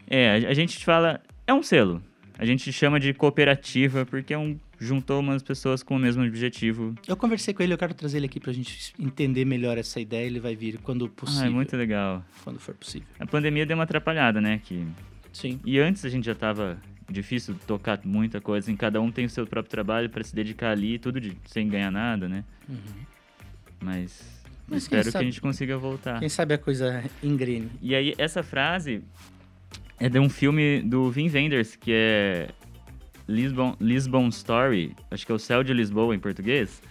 [0.07, 1.19] É, a, a gente fala.
[1.47, 2.01] É um selo.
[2.37, 6.93] A gente chama de cooperativa porque é um, juntou umas pessoas com o mesmo objetivo.
[7.07, 10.25] Eu conversei com ele, eu quero trazer ele aqui pra gente entender melhor essa ideia.
[10.25, 11.43] Ele vai vir quando possível.
[11.43, 12.23] Ah, é muito legal.
[12.43, 13.07] Quando for possível.
[13.19, 14.59] A pandemia deu uma atrapalhada, né?
[14.63, 14.85] Que...
[15.31, 15.59] Sim.
[15.65, 16.77] E antes a gente já tava
[17.09, 18.71] difícil tocar muita coisa.
[18.71, 21.67] Em cada um tem o seu próprio trabalho para se dedicar ali, tudo de, sem
[21.67, 22.43] ganhar nada, né?
[23.81, 26.19] Mas, Mas quem espero que sabe- a gente consiga voltar.
[26.19, 27.69] Quem sabe a coisa engrene.
[27.81, 29.03] E aí, essa frase
[29.99, 32.49] é de um filme do Vin Wenders, que é
[33.27, 36.81] Lisbon, Lisbon Story, acho que é o Céu de Lisboa em português,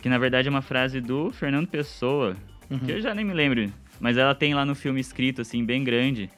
[0.00, 2.36] que na verdade é uma frase do Fernando Pessoa,
[2.84, 5.82] que eu já nem me lembro, mas ela tem lá no filme escrito, assim, bem
[5.84, 6.28] grande.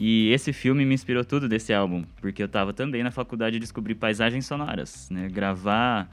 [0.00, 3.58] E esse filme me inspirou tudo desse álbum, porque eu tava também na faculdade de
[3.58, 5.28] descobrir paisagens sonoras, né?
[5.28, 6.08] Gravar,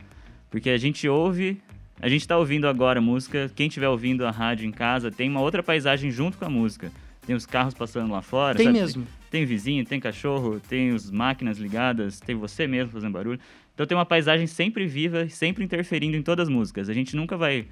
[0.49, 1.61] porque a gente ouve,
[2.01, 5.39] a gente tá ouvindo agora música, quem estiver ouvindo a rádio em casa, tem uma
[5.39, 6.91] outra paisagem junto com a música.
[7.27, 8.79] Tem os carros passando lá fora, Tem sabe?
[8.79, 9.07] mesmo.
[9.29, 13.39] Tem vizinho, tem cachorro, tem as máquinas ligadas, tem você mesmo fazendo barulho.
[13.73, 16.89] Então tem uma paisagem sempre viva, sempre interferindo em todas as músicas.
[16.89, 17.67] A gente nunca vai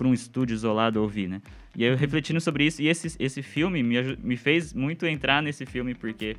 [0.00, 1.42] para um estúdio isolado ouvir, né?
[1.76, 5.66] E eu refletindo sobre isso, e esse, esse filme me, me fez muito entrar nesse
[5.66, 6.38] filme, porque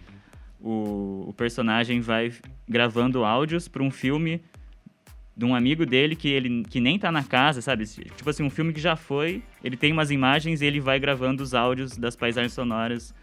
[0.59, 2.33] o, o personagem vai
[2.67, 4.41] gravando áudios para um filme
[5.37, 7.85] de um amigo dele que ele que nem tá na casa, sabe?
[7.85, 11.43] Tipo assim, um filme que já foi, ele tem umas imagens e ele vai gravando
[11.43, 13.13] os áudios das paisagens sonoras,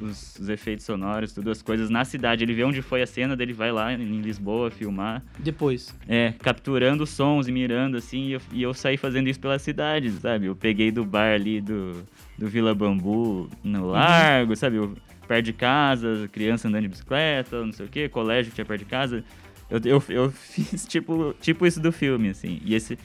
[0.00, 2.44] os, os efeitos sonoros, tudo as coisas na cidade.
[2.44, 5.94] Ele vê onde foi a cena, dele vai lá em Lisboa filmar, Depois.
[6.08, 10.10] é, capturando sons e mirando assim, e eu, e eu saí fazendo isso pela cidade,
[10.12, 10.46] sabe?
[10.46, 12.04] Eu peguei do bar ali do,
[12.36, 14.76] do Vila Bambu no largo, sabe?
[14.76, 18.64] Eu, perto de casa, criança andando de bicicleta, não sei o quê, colégio que tinha
[18.64, 19.24] perto de casa.
[19.70, 22.60] Eu, eu, eu fiz tipo, tipo isso do filme, assim.
[22.64, 22.98] E esse,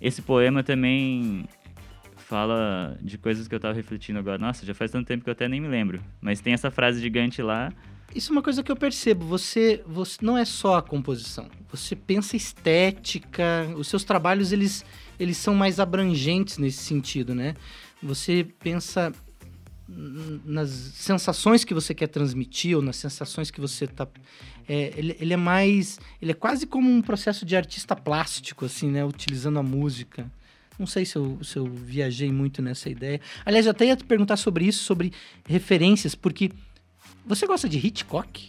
[0.00, 1.44] esse poema também
[2.30, 4.38] fala de coisas que eu tava refletindo agora.
[4.38, 6.00] Nossa, já faz tanto tempo que eu até nem me lembro.
[6.20, 7.72] Mas tem essa frase gigante lá.
[8.14, 9.26] Isso é uma coisa que eu percebo.
[9.26, 11.48] Você, você não é só a composição.
[11.72, 13.68] Você pensa estética.
[13.76, 14.84] Os seus trabalhos eles,
[15.18, 17.56] eles são mais abrangentes nesse sentido, né?
[18.00, 19.12] Você pensa
[20.44, 24.06] nas sensações que você quer transmitir ou nas sensações que você tá
[24.68, 28.88] é, ele, ele é mais ele é quase como um processo de artista plástico assim
[28.88, 30.30] né utilizando a música
[30.80, 34.02] não sei se eu, se eu viajei muito nessa ideia aliás eu até ia te
[34.04, 35.12] perguntar sobre isso sobre
[35.46, 36.50] referências porque
[37.24, 38.48] você gosta de Hitchcock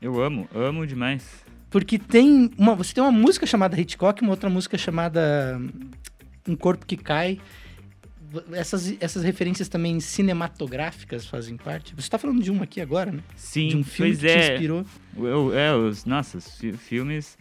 [0.00, 1.24] Eu amo, amo demais.
[1.70, 5.58] porque tem uma você tem uma música chamada Hitchcock uma outra música chamada
[6.46, 7.40] Um Corpo que Cai
[8.52, 11.94] essas, essas referências também cinematográficas fazem parte.
[11.96, 13.22] Você está falando de uma aqui agora, né?
[13.34, 14.52] Sim, de um filme pois que te é.
[14.52, 14.84] inspirou.
[15.16, 17.36] Eu, é, os, nossa, os fi- filmes.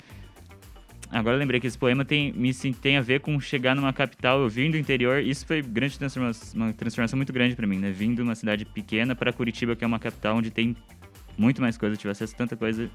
[1.12, 4.42] Agora eu lembrei que esse poema tem, me, tem a ver com chegar numa capital,
[4.42, 7.92] eu vim do interior, isso foi grande transformação, uma transformação muito grande pra mim, né?
[7.92, 10.76] Vim de uma cidade pequena para Curitiba, que é uma capital onde tem
[11.36, 12.90] muito mais coisa, eu tive acesso a tanta coisa,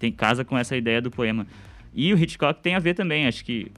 [0.00, 1.46] tem casa com essa ideia do poema.
[1.94, 3.70] E o Hitchcock tem a ver também, acho que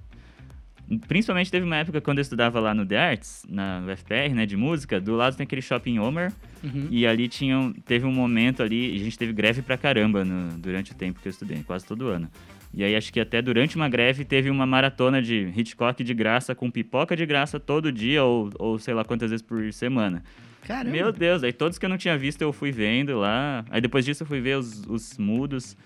[1.06, 4.56] Principalmente teve uma época quando eu estudava lá no The Arts, na UFPR, né, de
[4.56, 6.32] música, do lado tem aquele shopping Homer,
[6.64, 6.88] Uhum.
[6.90, 10.90] e ali tinha, teve um momento ali, a gente teve greve pra caramba no- durante
[10.90, 12.28] o tempo que eu estudei, quase todo ano.
[12.72, 16.54] E aí acho que até durante uma greve teve uma maratona de Hitchcock de graça,
[16.54, 20.22] com pipoca de graça todo dia, ou, ou sei lá quantas vezes por semana.
[20.62, 20.90] Caramba.
[20.90, 23.64] Meu Deus, aí todos que eu não tinha visto eu fui vendo lá.
[23.70, 25.76] Aí depois disso eu fui ver os, os mudos.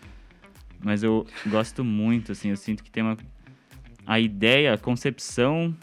[0.83, 3.17] Mas eu gosto muito, assim, eu sinto que tem uma.
[4.07, 5.75] A ideia, a concepção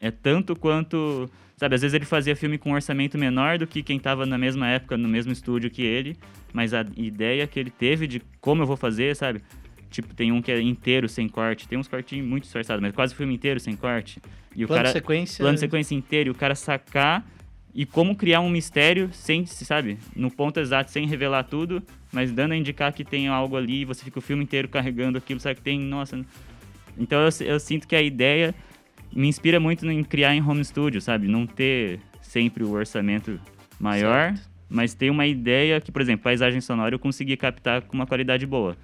[0.00, 1.30] é tanto quanto.
[1.58, 4.38] Sabe, às vezes ele fazia filme com um orçamento menor do que quem tava na
[4.38, 6.16] mesma época, no mesmo estúdio que ele,
[6.54, 9.42] mas a ideia que ele teve de como eu vou fazer, sabe?
[9.90, 13.12] Tipo, tem um que é inteiro sem corte, tem uns cortinhos muito disfarçados, mas quase
[13.12, 14.20] o filme inteiro sem corte.
[14.54, 15.42] E o Plano cara sequência.
[15.42, 17.26] plano sequência inteiro e o cara sacar
[17.74, 22.52] e como criar um mistério sem, sabe, no ponto exato, sem revelar tudo, mas dando
[22.52, 25.56] a indicar que tem algo ali e você fica o filme inteiro carregando aquilo, sabe
[25.56, 26.24] que tem, nossa.
[26.98, 28.54] Então eu, eu sinto que a ideia
[29.12, 31.26] me inspira muito em criar em home studio, sabe?
[31.26, 33.40] Não ter sempre o orçamento
[33.78, 34.48] maior, Certo.
[34.68, 38.46] mas ter uma ideia que, por exemplo, paisagem sonora eu consegui captar com uma qualidade
[38.46, 38.76] boa.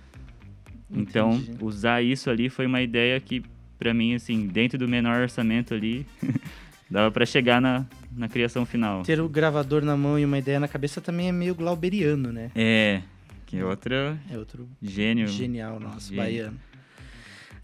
[0.90, 1.58] Então, Entendi.
[1.64, 3.42] usar isso ali foi uma ideia que,
[3.78, 6.06] pra mim, assim, dentro do menor orçamento ali,
[6.90, 7.84] dava pra chegar na,
[8.16, 9.02] na criação final.
[9.02, 12.50] Ter o gravador na mão e uma ideia na cabeça também é meio glauberiano, né?
[12.54, 13.02] É,
[13.46, 13.94] que outro
[14.30, 15.26] É outro gênio.
[15.26, 16.22] genial nosso, Gênio.
[16.22, 16.60] baiano.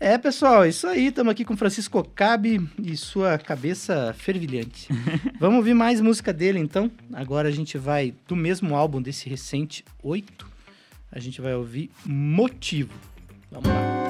[0.01, 1.07] É, pessoal, isso aí.
[1.07, 4.89] Estamos aqui com Francisco Ocabe e sua cabeça fervilhante.
[5.39, 6.91] Vamos ouvir mais música dele, então.
[7.13, 10.45] Agora a gente vai, do mesmo álbum desse recente, 8,
[11.13, 12.93] a gente vai ouvir Motivo.
[13.53, 14.02] Vamos lá.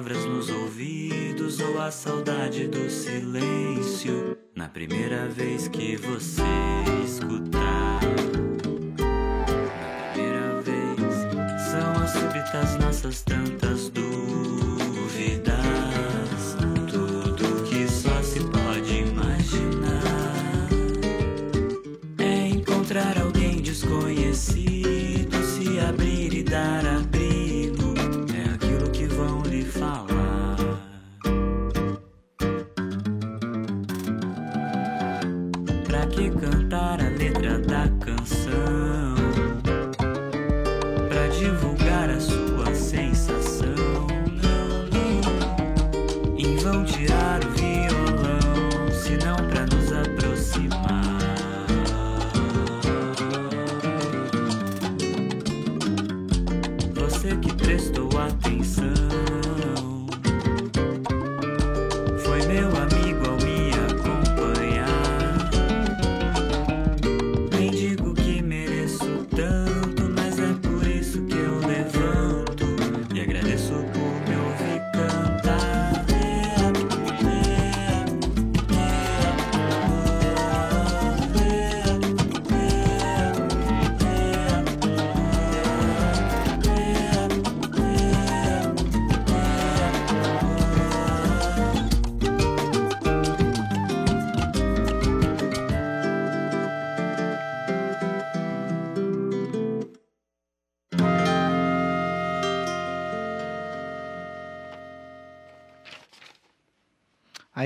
[0.00, 6.42] Palavras nos ouvidos ou a saudade do silêncio na primeira vez que você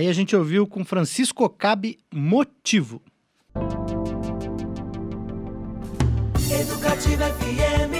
[0.04, 3.00] Aí a gente ouviu com Francisco Ocabe Motivo.
[6.50, 7.94] Educativa FM.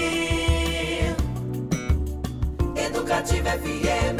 [2.77, 4.19] Educativa FM.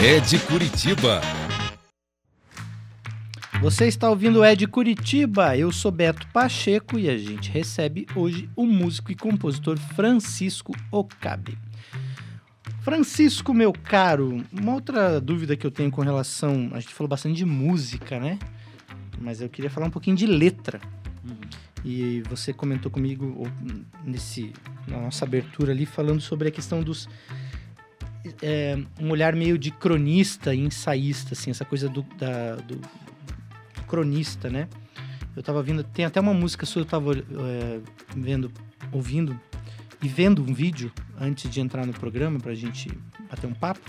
[0.00, 1.20] É de Curitiba.
[3.60, 8.50] Você está ouvindo o Ed Curitiba, eu sou Beto Pacheco e a gente recebe hoje
[8.56, 11.67] o músico e compositor Francisco Ocabe.
[12.82, 16.70] Francisco, meu caro, uma outra dúvida que eu tenho com relação.
[16.72, 18.38] A gente falou bastante de música, né?
[19.20, 20.80] Mas eu queria falar um pouquinho de letra.
[21.84, 23.46] E você comentou comigo
[24.04, 24.52] nesse,
[24.86, 27.08] na nossa abertura ali, falando sobre a questão dos.
[28.42, 32.80] é, um olhar meio de cronista e ensaísta, assim, essa coisa do, da, do,
[33.86, 34.68] cronista, né?
[35.36, 37.80] Eu tava vendo, tem até uma música sua, eu tava é,
[38.16, 38.50] vendo,
[38.92, 39.38] ouvindo
[40.02, 42.90] e vendo um vídeo antes de entrar no programa pra gente
[43.30, 43.80] bater um papo,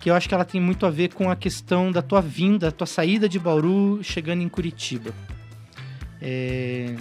[0.00, 2.66] que eu acho que ela tem muito a ver com a questão da tua vinda,
[2.66, 5.12] da tua saída de Bauru chegando em Curitiba.
[6.20, 6.96] É,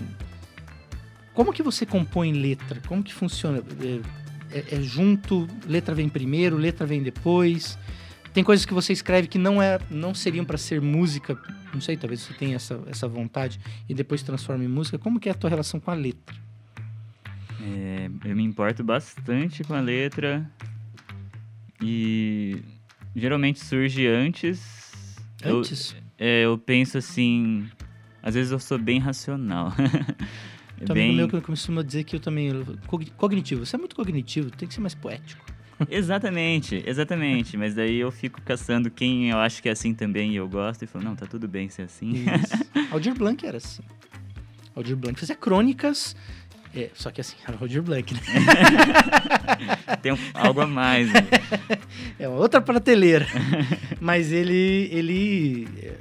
[1.33, 2.81] Como que você compõe letra?
[2.87, 3.63] Como que funciona?
[4.51, 7.79] É, é- é junto, letra vem primeiro, letra vem depois?
[8.33, 11.37] Tem coisas que você escreve que não, é, não seriam para ser música,
[11.73, 14.97] não sei, talvez você tenha essa, essa vontade e depois transforma em música.
[14.99, 16.35] Como que é a tua relação com a letra?
[17.63, 20.49] É, eu me importo bastante com a letra
[21.81, 22.61] e
[23.15, 25.15] geralmente surge antes.
[25.43, 25.95] Eu- Antes?
[26.17, 27.67] é, eu penso assim,
[28.21, 29.73] às vezes eu sou bem racional.
[30.79, 31.15] É Tem um amigo bem...
[31.17, 32.49] meu que costuma dizer que eu também.
[32.87, 33.63] cog- Cognitivo.
[33.63, 35.45] Você é muito cognitivo, tem que ser mais poético.
[35.87, 37.55] Exatamente, exatamente.
[37.55, 40.81] Mas daí eu fico caçando quem eu acho que é assim também e eu gosto
[40.81, 42.13] e falo, não, tá tudo bem ser assim.
[42.89, 43.83] Aldir Blanc era assim.
[44.75, 46.15] Aldir Blanc fazia crônicas.
[46.75, 48.19] É, só que assim, era Aldir Blanc, né?
[50.01, 51.11] Tem um- algo a mais.
[51.11, 51.19] né?
[52.19, 53.27] É outra prateleira.
[53.99, 55.95] Mas ele, ele é,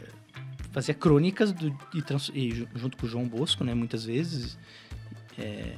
[0.73, 3.75] fazia crônicas do, e, trans- e ju- junto com o João Bosco, né?
[3.75, 4.59] Muitas vezes.
[5.39, 5.75] é,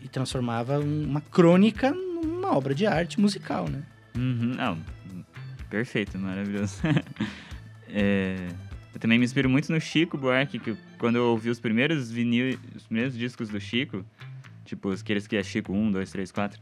[0.00, 3.82] e transformava uma crônica numa obra de arte musical, né?
[4.16, 4.78] Uhum, não,
[5.68, 6.76] perfeito, maravilhoso.
[7.90, 8.36] É,
[8.94, 12.58] eu também me inspiro muito no Chico Buarque, que quando eu ouvi os primeiros vinil,
[12.74, 14.04] os primeiros discos do Chico,
[14.64, 16.60] tipo aqueles que é Chico 1, 2, 3, 4.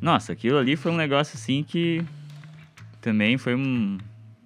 [0.00, 2.04] Nossa, aquilo ali foi um negócio assim que
[3.00, 3.98] também foi um.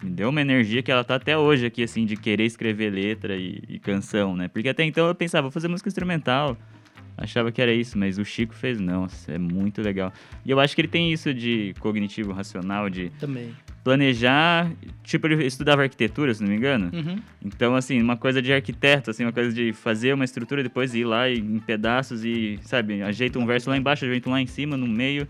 [0.02, 3.36] Me deu uma energia que ela tá até hoje aqui, assim, de querer escrever letra
[3.36, 4.48] e, e canção, né?
[4.48, 6.56] Porque até então eu pensava, vou fazer música instrumental.
[7.16, 10.10] Achava que era isso, mas o Chico fez, não, é muito legal.
[10.44, 13.54] E eu acho que ele tem isso de cognitivo racional, de Também.
[13.82, 14.70] Planejar.
[15.02, 16.90] Tipo, ele estudava arquitetura, se não me engano.
[16.92, 17.18] Uhum.
[17.44, 20.94] Então, assim, uma coisa de arquiteto, assim, uma coisa de fazer uma estrutura e depois
[20.94, 24.46] ir lá em pedaços e, sabe, ajeita um verso lá embaixo, ajeita um lá em
[24.46, 25.26] cima, no meio.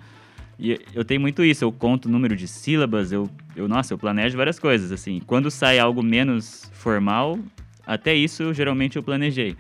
[0.59, 3.98] E eu tenho muito isso, eu conto o número de sílabas, eu, eu nossa, eu
[3.98, 5.20] planejo várias coisas, assim.
[5.26, 7.38] Quando sai algo menos formal,
[7.86, 9.57] até isso geralmente eu planejei.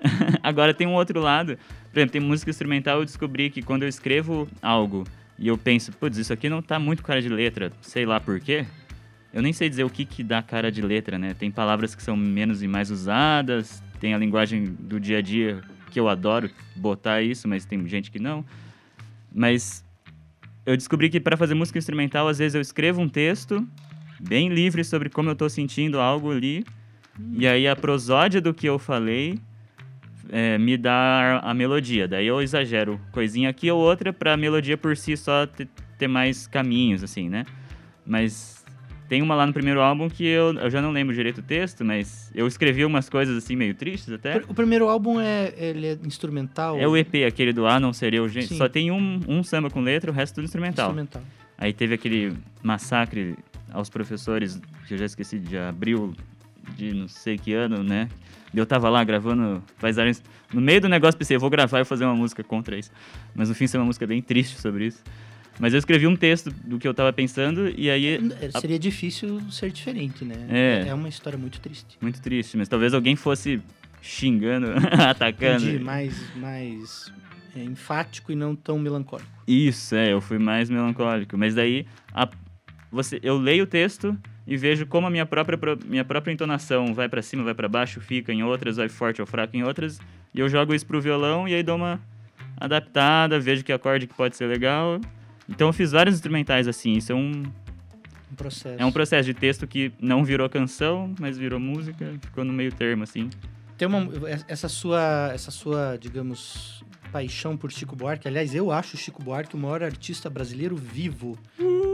[0.42, 1.58] Agora tem um outro lado,
[1.92, 5.04] por exemplo, tem música instrumental, eu descobri que quando eu escrevo algo
[5.40, 8.38] e eu penso, putz, isso aqui não tá muito cara de letra, sei lá por
[8.38, 8.66] quê,
[9.32, 11.32] eu nem sei dizer o que que dá cara de letra, né?
[11.32, 15.62] Tem palavras que são menos e mais usadas, tem a linguagem do dia a dia
[15.90, 18.44] que eu adoro botar isso, mas tem gente que não.
[19.32, 19.82] Mas
[20.66, 23.66] eu descobri que para fazer música instrumental, às vezes eu escrevo um texto
[24.20, 26.64] bem livre sobre como eu tô sentindo algo ali,
[27.32, 29.38] e aí a prosódia do que eu falei
[30.30, 32.06] é, me dá a melodia.
[32.08, 35.68] Daí eu exagero coisinha aqui ou outra pra melodia por si só te-
[35.98, 37.44] ter mais caminhos, assim, né?
[38.06, 38.64] Mas
[39.08, 41.84] tem uma lá no primeiro álbum que eu, eu já não lembro direito o texto,
[41.84, 44.36] mas eu escrevi umas coisas assim meio tristes até.
[44.48, 46.78] O primeiro álbum é, ele é instrumental?
[46.78, 48.48] É o EP, aquele do Ah, não ser eu, gente.
[48.48, 48.56] Sim.
[48.58, 50.90] Só tem um, um samba com letra, o resto tudo instrumental.
[50.90, 51.22] instrumental.
[51.58, 53.36] Aí teve aquele massacre
[53.72, 56.14] aos professores, que eu já esqueci, de abril
[56.76, 58.08] de não sei que ano, né?
[58.54, 60.22] Eu tava lá gravando paisagens.
[60.52, 62.90] No meio do negócio pensei, eu vou gravar e fazer uma música contra isso.
[63.34, 65.02] Mas no fim foi uma música bem triste sobre isso.
[65.58, 68.18] Mas eu escrevi um texto do que eu tava pensando e aí.
[68.40, 70.34] É, Seria difícil ser diferente, né?
[70.48, 70.88] É.
[70.88, 71.98] É uma história muito triste.
[72.00, 73.60] Muito triste, mas talvez alguém fosse
[74.02, 74.68] xingando,
[75.08, 75.64] atacando.
[75.66, 77.12] Entendi, mais, mais
[77.54, 79.28] é, enfático e não tão melancólico.
[79.46, 81.36] Isso, é, eu fui mais melancólico.
[81.36, 82.28] Mas daí a-
[82.90, 84.16] você, eu leio o texto
[84.46, 88.00] e vejo como a minha própria, minha própria entonação vai pra cima, vai pra baixo,
[88.00, 89.98] fica em outras, vai forte ou fraco em outras.
[90.34, 92.00] E eu jogo isso pro violão e aí dou uma
[92.56, 95.00] adaptada, vejo que acorde que pode ser legal.
[95.48, 96.92] Então eu fiz vários instrumentais assim.
[96.94, 97.42] Isso é um,
[98.30, 98.76] Um processo.
[98.80, 102.72] é um processo de texto que não virou canção, mas virou música, ficou no meio
[102.72, 103.28] termo, assim.
[103.76, 104.08] Tem uma,
[104.46, 108.28] essa sua, essa sua, digamos, paixão por Chico Buarque.
[108.28, 111.38] Aliás, eu acho Chico Buarque o maior artista brasileiro vivo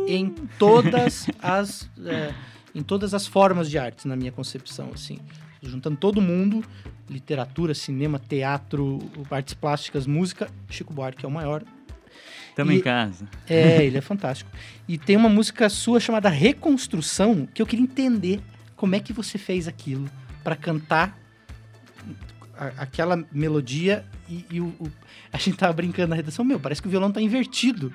[0.08, 2.32] em todas as, é,
[2.74, 5.18] em todas as formas de arte, na minha concepção, assim.
[5.62, 6.62] Juntando todo mundo,
[7.08, 8.98] literatura, cinema, teatro,
[9.30, 11.62] artes plásticas, música, Chico Buarque é o maior.
[12.54, 13.26] Tamo E- em casa.
[13.48, 14.50] É, ele é fantástico.
[14.86, 18.40] E tem uma música sua chamada Reconstrução, que eu queria entender
[18.76, 20.08] como é que você fez aquilo
[20.44, 21.18] para cantar
[22.78, 24.90] aquela melodia e, e o, o-
[25.32, 27.92] a gente tava brincando na redação, meu, parece que o violão tá invertido.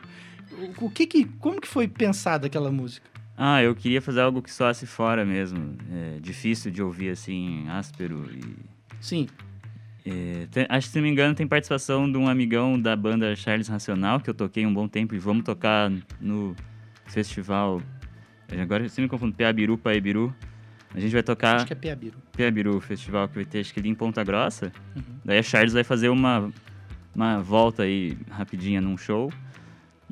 [0.79, 3.09] O, o que que, como que foi pensada aquela música?
[3.37, 5.75] Ah, eu queria fazer algo que soasse fora mesmo.
[5.91, 8.55] É difícil de ouvir assim, áspero e
[8.99, 9.27] Sim,
[10.05, 13.35] É, tem- acho que, se não me engano, tem participação de um amigão da banda
[13.35, 16.55] Charles Racional, que eu toquei um bom tempo, e vamos tocar no
[17.05, 17.81] festival.
[20.93, 21.57] A gente vai tocar.
[21.57, 22.17] Acho que é Piabiru.
[22.35, 24.71] Piabiru, o festival que vai ter, acho que ali em Ponta Grossa.
[24.95, 25.03] Uhum.
[25.23, 26.51] Daí a Charles vai fazer uma,
[27.15, 29.31] uma volta aí rapidinha num show.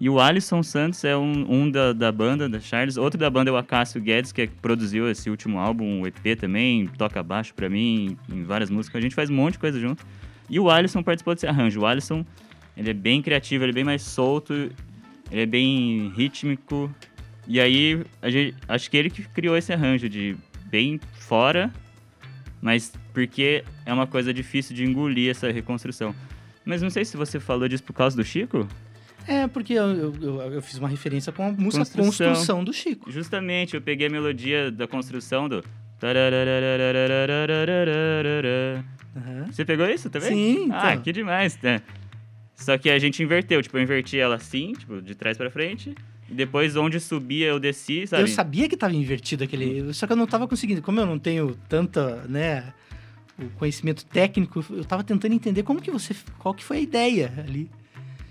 [0.02, 2.96] E o Alisson Santos é um, um da, da, banda, da Charles.
[2.96, 6.88] Outro da banda é o Acácio Guedes, que produziu esse último álbum, o EP também,
[6.88, 9.00] toca baixo para mim, em várias músicas.
[9.00, 10.06] A gente faz um monte de coisa junto.
[10.50, 11.82] E o Alisson participou desse arranjo.
[11.82, 12.26] O Alisson,
[12.78, 16.90] ele é bem criativo, ele é bem mais solto, ele é bem rítmico.
[17.46, 20.38] E aí, gente, acho que ele que criou esse arranjo de
[20.70, 21.72] bem fora,
[22.62, 26.16] mas porque é uma coisa difícil de engolir essa reconstrução.
[26.66, 28.68] Mas não sei se você falou disso por causa do Chico?
[29.28, 32.28] É, porque eu, eu, eu fiz uma referência com a música construção.
[32.28, 32.64] construção.
[32.64, 33.12] do Chico.
[33.12, 35.64] Justamente, eu peguei a melodia da construção do.
[39.16, 39.48] Uhum.
[39.52, 40.30] Você pegou isso também?
[40.30, 40.64] Sim.
[40.66, 40.80] Então.
[40.80, 41.82] Ah, que demais, né?
[42.56, 45.96] Só que a gente inverteu, tipo, eu inverti ela assim, tipo, de trás para frente.
[46.32, 48.24] Depois, onde subia, eu desci, sabe?
[48.24, 49.94] Eu sabia que tava invertido aquele.
[49.94, 50.82] Só que eu não tava conseguindo.
[50.82, 52.74] Como eu não tenho tanta, né?
[53.38, 56.16] O conhecimento técnico, eu tava tentando entender como que você.
[56.38, 57.70] Qual que foi a ideia ali.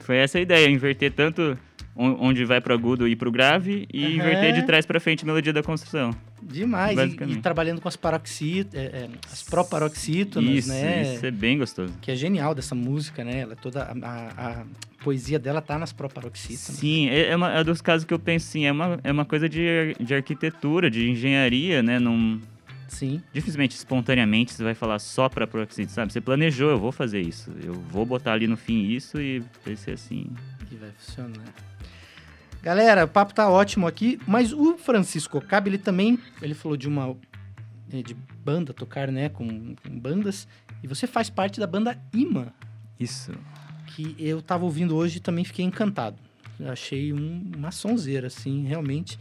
[0.01, 1.59] Foi essa a ideia, inverter tanto
[2.01, 4.15] onde vai pro agudo e pro grave e Aham.
[4.15, 6.15] inverter de trás pra frente a melodia da construção.
[6.41, 6.97] Demais.
[6.97, 11.03] E, e trabalhando com as paroxítonas, as proparoxítonas, Isso, né?
[11.17, 11.93] isso é bem gostoso.
[12.01, 13.41] Que é genial dessa música, né?
[13.41, 13.83] Ela é toda.
[13.83, 14.65] A, a- a
[15.03, 16.79] poesia dela tá nas proparoxítonas.
[16.79, 19.25] Sim, é, é, uma, é dos casos que eu penso assim, é uma, é uma
[19.25, 21.99] coisa de, de arquitetura, de engenharia, né?
[21.99, 22.41] Não,
[22.89, 23.21] Sim.
[23.33, 26.13] dificilmente, espontaneamente, você vai falar só pra proxite, sabe?
[26.13, 27.53] Você planejou, eu vou fazer isso.
[27.63, 30.27] Eu vou botar ali no fim isso e vai ser assim.
[30.71, 31.45] E vai funcionar.
[32.63, 36.89] Galera, o papo tá ótimo aqui, mas o Francisco Cabe, ele também, ele falou de
[36.89, 37.17] uma
[37.93, 40.47] eh, de banda, tocar, né, com, com bandas,
[40.83, 42.53] e você faz parte da banda Ima,
[42.99, 43.33] Isso.
[43.87, 46.17] que eu tava ouvindo hoje e também fiquei encantado.
[46.67, 49.19] Achei um- uma sonzeira, assim, realmente.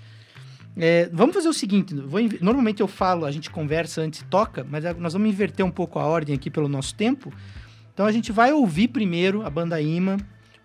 [0.75, 1.93] É, vamos fazer o seguinte,
[2.41, 5.71] normalmente eu falo, a gente conversa antes e toca, mas a- nós vamos inverter um
[5.71, 7.31] pouco a ordem aqui pelo nosso tempo.
[7.93, 10.17] Então a gente vai ouvir primeiro a banda Ima,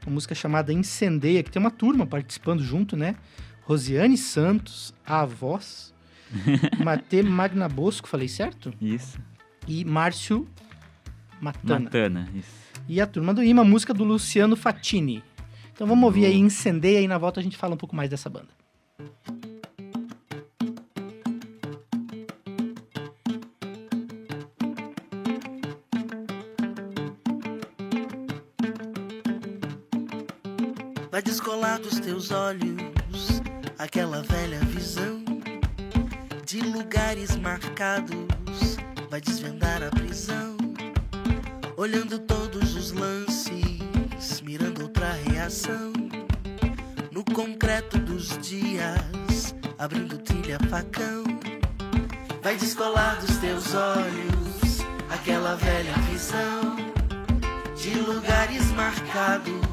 [0.07, 3.17] uma música chamada Incendeia, que tem uma turma participando junto, né?
[3.63, 5.95] Rosiane Santos, a voz,
[6.83, 8.73] Matê Magnabosco, falei certo?
[8.81, 9.19] Isso.
[9.67, 10.49] E Márcio
[11.41, 11.81] Matana.
[11.81, 12.63] Matana, isso.
[12.89, 15.23] E a turma do Ima, música do Luciano Fatini.
[15.73, 18.29] Então vamos ouvir aí Incendeia e na volta a gente fala um pouco mais dessa
[18.29, 18.49] banda.
[31.23, 33.41] Vai descolar dos teus olhos
[33.79, 35.23] aquela velha visão
[36.45, 38.17] de lugares marcados.
[39.09, 40.57] Vai desvendar a prisão,
[41.77, 45.93] olhando todos os lances, mirando outra reação.
[47.13, 51.23] No concreto dos dias, abrindo trilha facão.
[52.43, 56.75] Vai descolar dos teus olhos aquela velha visão
[57.77, 59.72] de lugares marcados.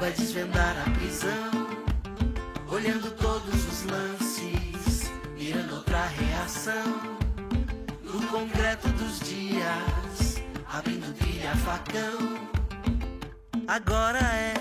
[0.00, 1.50] Vai desvendar a prisão,
[2.72, 7.18] olhando todos os lances, mirando outra reação.
[8.02, 10.42] No concreto dos dias,
[10.72, 12.48] abrindo trilha facão.
[13.68, 14.54] Agora é,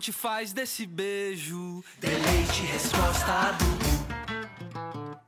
[0.00, 3.84] gente faz desse beijo Deleite, resposta adulto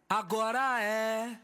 [0.08, 1.36] agora é.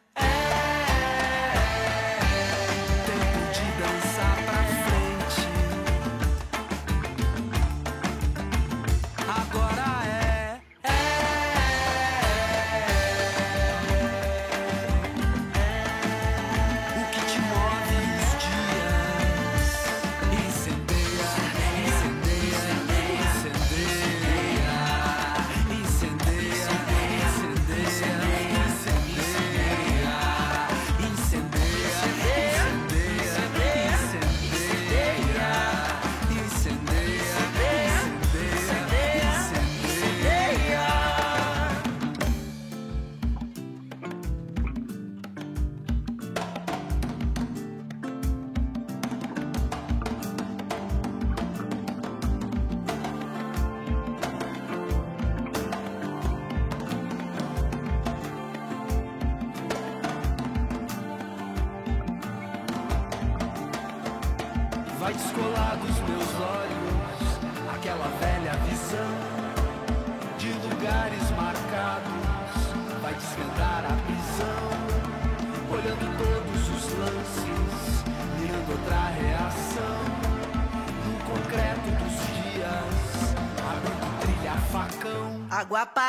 [85.59, 86.08] Água parada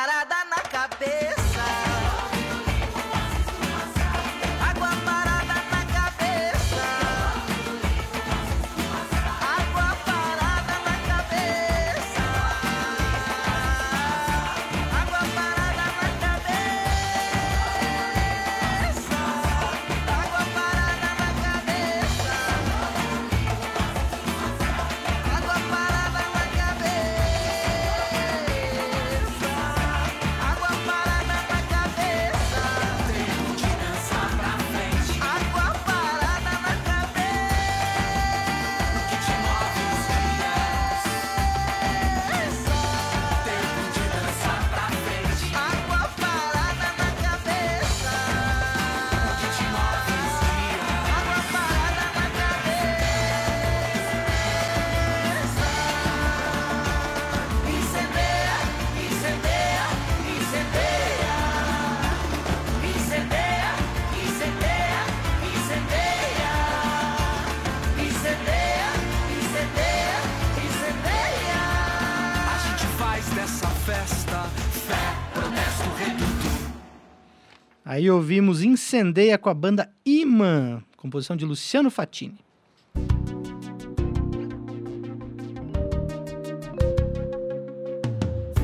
[77.99, 82.39] Aí ouvimos Incendeia com a banda Imã, composição de Luciano Fatini.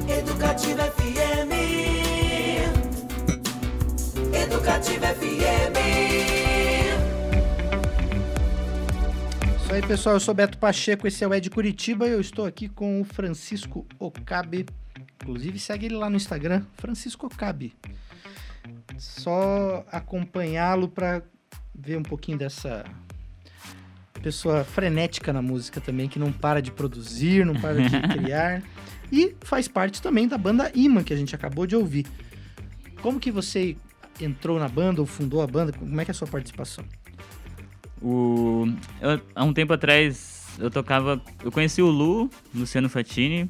[0.07, 1.51] Educativa FM.
[4.33, 5.75] Educativa FM.
[9.59, 10.15] Isso aí, pessoal.
[10.15, 13.03] Eu sou Beto Pacheco, esse é o Ed Curitiba e eu estou aqui com o
[13.03, 14.65] Francisco Okabe.
[15.21, 17.73] Inclusive, segue ele lá no Instagram, Francisco Okabe.
[18.97, 21.21] Só acompanhá-lo para
[21.73, 22.85] ver um pouquinho dessa
[24.21, 28.63] pessoa frenética na música também, que não para de produzir, não para de criar.
[29.11, 32.05] E faz parte também da banda Imã, que a gente acabou de ouvir.
[33.01, 33.75] Como que você
[34.19, 35.71] entrou na banda ou fundou a banda?
[35.73, 36.83] Como é que é a sua participação?
[38.01, 38.67] O,
[39.01, 41.21] eu- há um tempo atrás eu tocava.
[41.43, 43.49] Eu conheci o Lu, Luciano Fatini,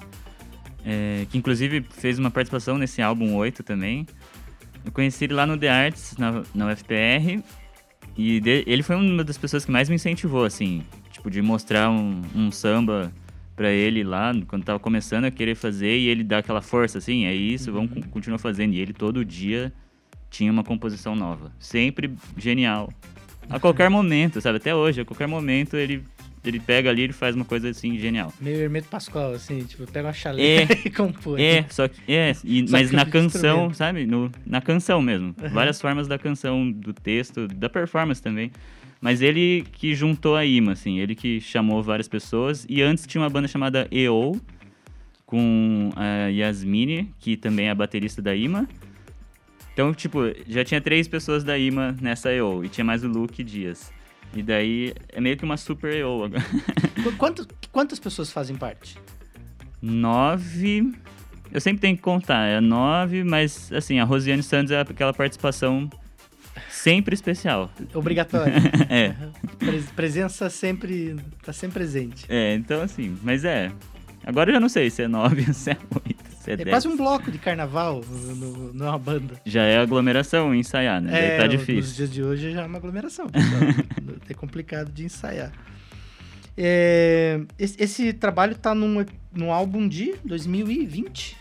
[0.86, 4.06] é, que inclusive fez uma participação nesse álbum 8 também.
[4.86, 7.42] Eu conheci ele lá no The Arts, na, na UFPR,
[8.18, 11.90] e de- ele foi uma das pessoas que mais me incentivou, assim, tipo, de mostrar
[11.90, 13.12] um, um samba
[13.56, 17.26] pra ele lá, quando tava começando a querer fazer, e ele dá aquela força, assim,
[17.26, 18.74] é isso, vamos con- continuar fazendo.
[18.74, 19.74] E ele todo dia
[20.30, 21.52] tinha uma composição nova.
[21.58, 22.92] Sempre genial.
[23.50, 24.58] A qualquer momento, sabe?
[24.58, 26.04] Até hoje, a qualquer momento ele,
[26.50, 28.34] ele pega ali e faz uma coisa assim genial.
[28.40, 30.78] Meio Hermeto Pascoal, assim, tipo, pega uma chaleira É.
[30.86, 31.42] e compõe.
[31.42, 32.00] É, só que.
[32.12, 34.06] É, e- Só mas que na canção, sabe?
[34.06, 35.36] No, na canção mesmo.
[35.52, 38.52] Várias formas da canção, do texto, da performance também.
[39.02, 42.66] Mas ele que juntou a Ima, assim, ele que chamou várias pessoas.
[42.68, 44.40] E antes tinha uma banda chamada EO,
[45.26, 48.68] com a Yasmine, que também é a baterista da Ima.
[49.74, 53.44] Então, tipo, já tinha três pessoas da Ima nessa EO, e tinha mais o Luke
[53.44, 53.92] Dias.
[54.34, 56.44] E daí é meio que uma super EO agora.
[57.18, 58.98] Qu- Quantas, pessoas fazem parte?
[59.82, 60.92] Nove.
[61.52, 65.90] Eu sempre tenho que contar, é nove, mas assim, a Rosiane Santos é aquela participação
[66.70, 67.72] sempre especial.
[67.94, 68.54] Obrigatório.
[68.90, 69.16] É,
[69.58, 71.16] Pres- presença sempre.
[71.44, 72.26] tá sempre presente.
[72.28, 73.72] é, então assim, mas é.
[74.26, 76.88] Agora eu já não sei se é nove ou se é oito, é, É quase
[76.88, 79.40] um bloco de carnaval no, numa banda.
[79.46, 81.12] Já é aglomeração ensaiar, né?
[81.12, 81.96] Daí tá no- Nos difícil.
[81.96, 83.62] dias de hoje já é uma aglomeração, pessoal.
[84.30, 85.52] é complicado de ensaiar.
[86.58, 91.36] É, esse, esse trabalho tá num, num álbum de 2020?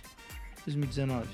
[0.66, 1.26] 2019.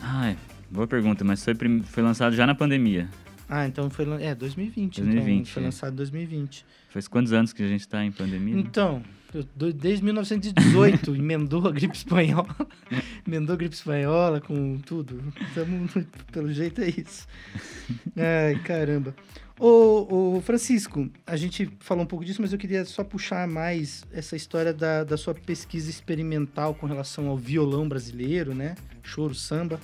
[0.00, 0.36] Ai,
[0.70, 3.08] boa pergunta, mas foi, foi lançado já na pandemia.
[3.48, 4.06] Ah, então foi.
[4.22, 5.02] É, 2020.
[5.02, 5.66] 2020, então, foi é.
[5.66, 6.66] lançado em 2020.
[6.90, 8.58] Faz quantos anos que a gente tá em pandemia?
[8.58, 9.02] Então,
[9.34, 12.54] eu desde 1918 emendou a gripe espanhola.
[13.26, 15.22] emendou a gripe espanhola com tudo.
[15.54, 15.88] Tamo,
[16.32, 17.26] pelo jeito é isso.
[18.16, 19.14] Ai, caramba.
[19.58, 24.04] Ô, ô, Francisco, a gente falou um pouco disso, mas eu queria só puxar mais
[24.12, 28.74] essa história da, da sua pesquisa experimental com relação ao violão brasileiro, né?
[29.02, 29.80] Choro, samba.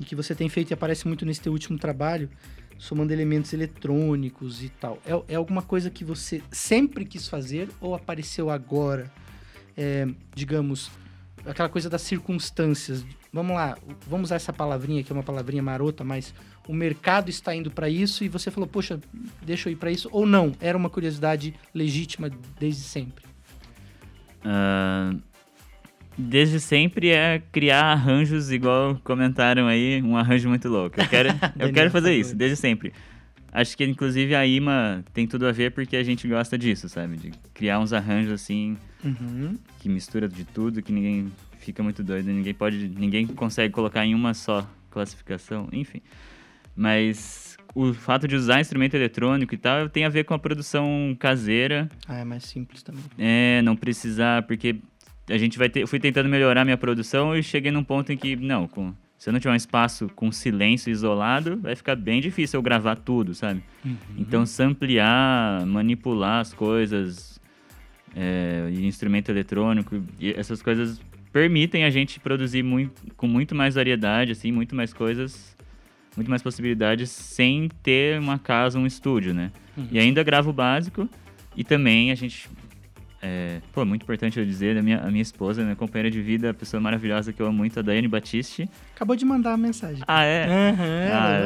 [0.00, 2.30] E que você tem feito e aparece muito nesse teu último trabalho,
[2.78, 4.98] somando elementos eletrônicos e tal.
[5.06, 9.10] É, é alguma coisa que você sempre quis fazer ou apareceu agora?
[9.76, 10.90] É, digamos,
[11.46, 13.04] aquela coisa das circunstâncias.
[13.32, 16.34] vamos lá, vamos usar essa palavrinha que é uma palavrinha marota, mas
[16.66, 19.00] o mercado está indo para isso e você falou, poxa,
[19.40, 20.52] deixa eu ir para isso ou não?
[20.60, 23.24] Era uma curiosidade legítima desde sempre.
[24.44, 25.14] Ah,
[26.16, 31.00] desde sempre é criar arranjos, igual comentaram aí, um arranjo muito louco.
[31.00, 32.34] Eu quero, eu quero fazer isso.
[32.36, 32.92] desde sempre.
[33.52, 37.16] Acho que, inclusive, a IMA tem tudo a ver porque a gente gosta disso, sabe?
[37.18, 39.58] De criar uns arranjos, assim, Uhum.
[39.80, 44.14] que mistura de tudo, que ninguém fica muito doido, ninguém pode, ninguém consegue colocar em
[44.14, 46.00] uma só classificação, enfim.
[46.74, 51.14] Mas o fato de usar instrumento eletrônico e tal tem a ver com a produção
[51.18, 53.02] caseira, Ah, é mais simples também.
[53.18, 54.76] é, não precisar, porque
[55.28, 58.16] a gente vai ter, eu fui tentando melhorar minha produção e cheguei num ponto em
[58.16, 62.20] que não, com se eu não tiver um espaço com silêncio isolado, vai ficar bem
[62.20, 63.62] difícil eu gravar tudo, sabe?
[64.18, 67.40] Então, samplear, manipular as coisas,
[68.16, 71.00] é, instrumento eletrônico, e essas coisas
[71.32, 75.56] permitem a gente produzir muito, com muito mais variedade, assim, muito mais coisas,
[76.16, 79.52] muito mais possibilidades, sem ter uma casa, um estúdio, né?
[79.92, 81.08] E ainda gravo o básico,
[81.56, 82.50] e também a gente...
[83.24, 86.50] É, pô, muito importante eu dizer, a minha, a minha esposa, minha companheira de vida,
[86.50, 88.68] a pessoa maravilhosa que eu amo muito, a Daiane Batiste.
[88.96, 90.02] Acabou de mandar a mensagem.
[90.08, 90.46] Ah, é?
[90.46, 91.38] Aham, Ah,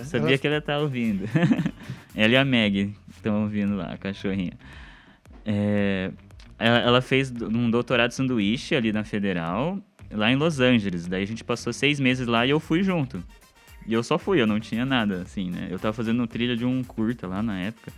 [0.00, 1.24] é, sabia Ela- que ela tá ouvindo.
[2.16, 4.54] ela e a Meg estão ouvindo lá, a cachorrinha.
[5.44, 6.10] É,
[6.58, 9.78] ela, ela fez um doutorado de sanduíche ali na Federal,
[10.10, 11.06] lá em Los Angeles.
[11.06, 13.22] Daí a gente passou seis meses lá e eu fui junto.
[13.86, 15.68] E eu só fui, eu não tinha nada, assim, né?
[15.70, 17.92] Eu tava fazendo trilha de um curta lá na época.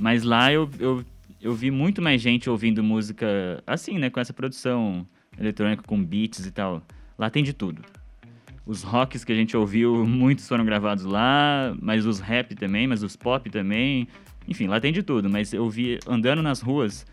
[0.00, 1.04] Mas lá eu, eu,
[1.42, 4.08] eu vi muito mais gente ouvindo música assim, né?
[4.08, 5.06] Com essa produção
[5.38, 6.86] eletrônica, com beats e tal.
[7.18, 7.82] Lá tem de tudo.
[8.64, 13.02] Os rocks que a gente ouviu, muitos foram gravados lá, mas os rap também, mas
[13.02, 14.06] os pop também.
[14.46, 17.04] Enfim, lá tem de tudo, mas eu vi andando nas ruas,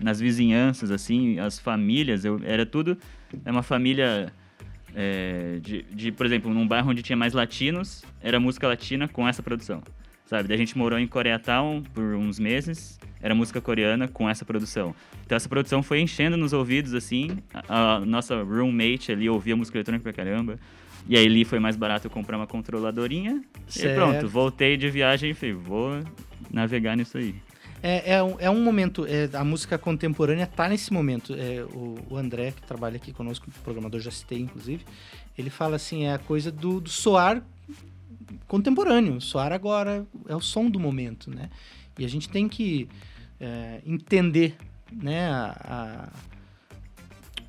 [0.00, 2.98] nas vizinhanças, assim, as famílias, eu, era tudo.
[3.44, 4.32] É uma família
[4.96, 9.28] é, de, de, por exemplo, num bairro onde tinha mais latinos, era música latina com
[9.28, 9.80] essa produção.
[10.26, 10.48] Sabe?
[10.48, 14.94] Daí a gente morou em Koreatown por uns meses, era música coreana com essa produção.
[15.24, 17.38] Então essa produção foi enchendo nos ouvidos, assim.
[17.68, 20.58] A, a nossa roommate ali ouvia música eletrônica pra caramba.
[21.08, 23.40] E aí ali foi mais barato eu comprar uma controladorinha.
[23.68, 23.92] Certo.
[23.92, 26.02] E pronto, voltei de viagem e falei, vou
[26.50, 27.34] navegar nisso aí.
[27.80, 31.34] É, é, um, é um momento, é, a música contemporânea tá nesse momento.
[31.34, 34.84] É, o, o André, que trabalha aqui conosco, o programador já citei, inclusive,
[35.38, 37.42] ele fala assim, é a coisa do, do soar
[38.46, 39.20] contemporâneo.
[39.20, 41.50] Soar agora é o som do momento, né?
[41.98, 42.88] E a gente tem que
[43.40, 44.56] é, entender,
[44.90, 46.12] né, a- a-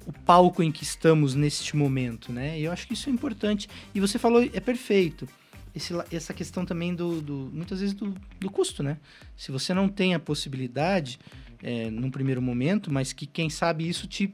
[0.05, 2.59] o palco em que estamos neste momento, né?
[2.59, 3.69] E eu acho que isso é importante.
[3.95, 5.28] E você falou, é perfeito.
[5.75, 8.97] Esse essa questão também do, do- muitas vezes do, do custo, né?
[9.36, 11.19] Se você não tem a possibilidade,
[11.61, 14.34] é, num primeiro momento, mas que quem sabe isso te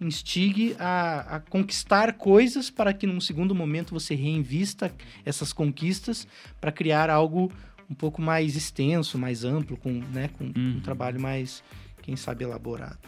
[0.00, 4.92] instigue a, a conquistar coisas para que num segundo momento você reinvista
[5.24, 6.26] essas conquistas
[6.60, 7.52] para criar algo
[7.88, 10.80] um pouco mais extenso, mais amplo, com, né, com um Uhum.
[10.82, 11.62] trabalho mais,
[12.02, 12.98] quem sabe, elaborado.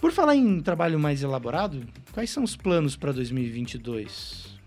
[0.00, 4.58] Por falar em trabalho mais elaborado, quais são os planos para 2022?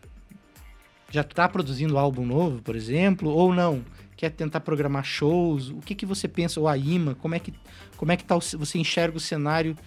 [1.12, 3.84] Já está produzindo álbum novo, por exemplo, ou não?
[4.18, 5.70] Quer tentar programar shows?
[5.70, 7.16] O que, que você pensa, ou a IMA?
[7.16, 7.54] Como é que,
[7.98, 9.78] como é que tá o você enxerga o cenário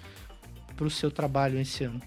[0.78, 2.00] para o seu trabalho esse ano?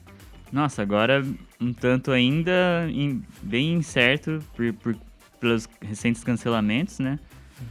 [0.51, 1.23] Nossa, agora
[1.59, 4.95] um tanto ainda in- bem incerto por, por-
[5.39, 7.19] pelos recentes cancelamentos, né?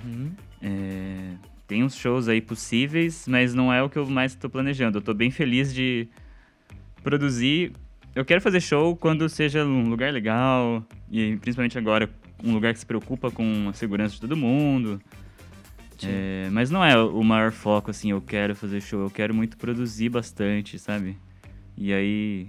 [0.04, 0.30] Uhum.
[0.62, 1.32] É,
[1.66, 4.98] tem uns shows aí possíveis, mas não é o que eu mais estou planejando.
[4.98, 6.06] Eu tô bem feliz de
[7.02, 7.72] produzir.
[8.14, 12.10] Eu quero fazer show quando seja um lugar legal, e principalmente agora,
[12.42, 15.00] um lugar que se preocupa com a segurança de todo mundo.
[16.08, 19.56] É, mas não é o maior foco, assim, eu quero fazer show, eu quero muito
[19.56, 21.16] produzir bastante, sabe?
[21.76, 22.48] E aí.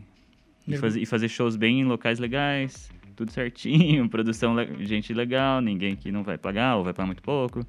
[0.68, 5.96] E fazer, e fazer shows bem em locais legais, tudo certinho, produção, gente legal, ninguém
[5.96, 7.66] que não vai pagar ou vai pagar muito pouco.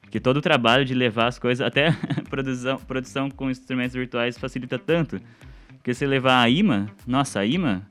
[0.00, 1.90] Porque todo o trabalho de levar as coisas, até
[2.30, 5.20] produção, produção com instrumentos virtuais facilita tanto.
[5.68, 7.82] Porque se levar a imã, nossa, a imã,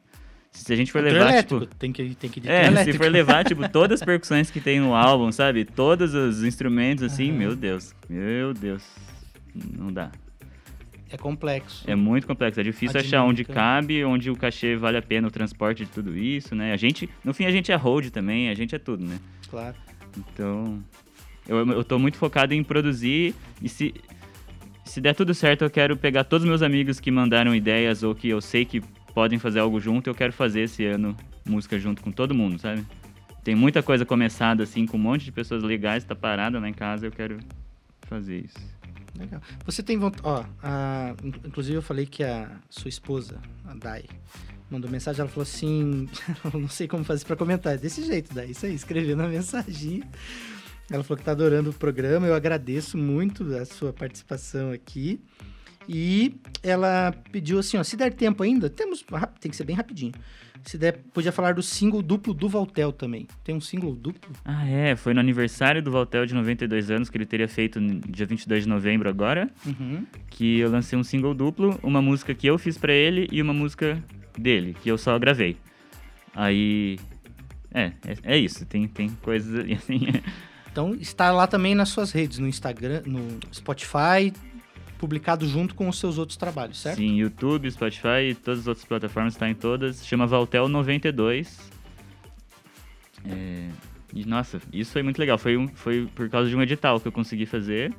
[0.51, 1.75] se a gente for levar, elétrico, tipo.
[1.75, 4.93] tem que, tem que É, se for levar, tipo, todas as percussões que tem no
[4.93, 5.63] álbum, sabe?
[5.63, 7.37] Todos os instrumentos, assim, Aham.
[7.37, 7.95] meu Deus.
[8.09, 8.83] Meu Deus.
[9.55, 10.11] Não dá.
[11.09, 11.83] É complexo.
[11.89, 12.59] É muito complexo.
[12.59, 15.91] É difícil A achar onde cabe, onde o cachê vale a pena o transporte de
[15.91, 16.71] tudo isso, né?
[16.73, 19.19] A gente, no fim, a gente é hold também, a gente é tudo, né?
[19.49, 19.75] Claro.
[20.17, 20.81] Então,
[21.47, 23.93] eu, eu tô muito focado em produzir e se,
[24.85, 28.15] se der tudo certo, eu quero pegar todos os meus amigos que mandaram ideias ou
[28.15, 28.81] que eu sei que
[29.13, 32.85] podem fazer algo junto, eu quero fazer esse ano música junto com todo mundo, sabe?
[33.43, 36.73] Tem muita coisa começada assim, com um monte de pessoas legais, tá parada lá em
[36.73, 37.39] casa, eu quero
[38.07, 38.59] fazer isso.
[39.17, 39.41] Legal.
[39.65, 40.21] Você tem vontade.
[40.25, 44.05] Ó, a- in- inclusive eu falei que a sua esposa, a Dai,
[44.69, 46.07] mandou mensagem, ela falou assim,
[46.53, 50.03] não sei como fazer pra comentar, desse jeito, daí isso aí, escrevendo a mensagem.
[50.89, 55.19] Ela falou que tá adorando o programa, eu agradeço muito a sua participação aqui.
[55.87, 59.03] E ela pediu assim, ó, se der tempo ainda, temos,
[59.39, 60.13] tem que ser bem rapidinho.
[60.63, 63.27] Se der, podia falar do single duplo do Valtel também.
[63.43, 64.31] Tem um single duplo?
[64.45, 64.95] Ah, é.
[64.95, 68.63] Foi no aniversário do Valtel de 92 anos, que ele teria feito no dia 22
[68.63, 70.05] de novembro agora, Uhum.
[70.29, 73.53] que eu lancei um single duplo, uma música que eu fiz pra ele e uma
[73.53, 74.01] música
[74.37, 75.57] dele, que eu só gravei.
[76.35, 76.99] Aí.
[77.73, 78.63] É, é, é isso.
[78.67, 80.01] Tem, tem coisas assim.
[80.71, 84.31] Então está lá também nas suas redes, no Instagram, no Spotify,
[85.01, 86.97] publicado junto com os seus outros trabalhos, certo?
[86.97, 90.05] Sim, YouTube, Spotify e todas as outras plataformas, tá em todas.
[90.05, 91.59] Chama Valtel 92.
[93.25, 93.67] É,
[94.13, 95.39] e, nossa, isso foi muito legal.
[95.39, 97.91] Foi, um, foi por causa de um edital que eu consegui fazer.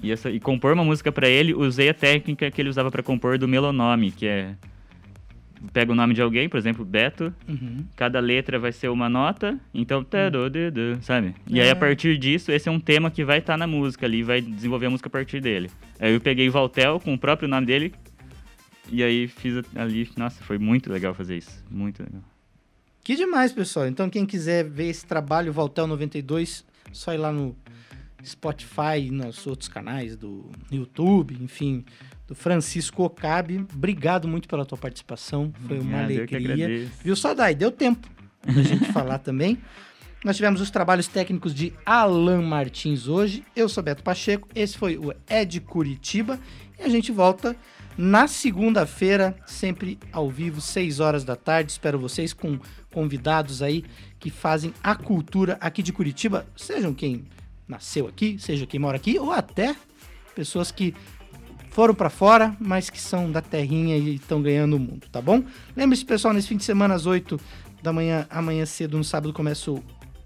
[0.00, 3.02] E, essa, e compor uma música pra ele, usei a técnica que ele usava pra
[3.02, 4.54] compor do melonome, que é...
[5.72, 7.32] Pega o nome de alguém, por exemplo, Beto.
[7.48, 7.84] Uhum.
[7.94, 10.02] Cada letra vai ser uma nota, então...
[10.02, 11.34] tadodedê, Sabe?
[11.46, 11.70] E aí, É.
[11.70, 14.86] a partir disso, esse é um tema que vai estar na música ali, vai desenvolver
[14.86, 15.70] a música a partir dele.
[16.00, 17.94] Aí eu peguei o Valtel com o próprio nome dele,
[18.90, 20.10] e aí fiz ali...
[20.16, 21.64] Nossa, foi muito legal fazer isso.
[21.70, 22.22] Muito legal.
[23.04, 23.86] Que demais, pessoal.
[23.86, 27.56] Então, quem quiser ver esse trabalho, Valtel 92, só ir lá no
[28.24, 31.84] Spotify nos outros canais do YouTube, enfim,
[32.32, 33.64] do Francisco Okabe.
[33.74, 35.52] Obrigado muito pela tua participação.
[35.68, 36.88] Foi uma alegria.
[37.04, 37.54] Viu só, Dai?
[37.54, 38.08] Deu tempo
[38.44, 39.58] da gente falar também.
[40.24, 43.44] Nós tivemos os trabalhos técnicos de Alan Martins hoje.
[43.54, 44.48] Eu sou Beto Pacheco.
[44.54, 46.40] Esse foi o Ed Curitiba.
[46.78, 47.54] E a gente volta
[47.98, 51.72] na segunda-feira, sempre ao vivo, 6 horas da tarde.
[51.72, 52.58] Espero vocês com
[52.90, 53.84] convidados aí
[54.18, 57.24] que fazem a cultura aqui de Curitiba, sejam quem
[57.66, 59.74] nasceu aqui, seja quem mora aqui, ou até
[60.34, 60.94] pessoas que
[61.72, 65.42] foram pra fora, mas que são da terrinha e estão ganhando o mundo, tá bom?
[65.76, 67.40] Lembre-se, pessoal, nesse fim de semana, às 8
[67.82, 69.82] da manhã, amanhã cedo, no sábado, começa o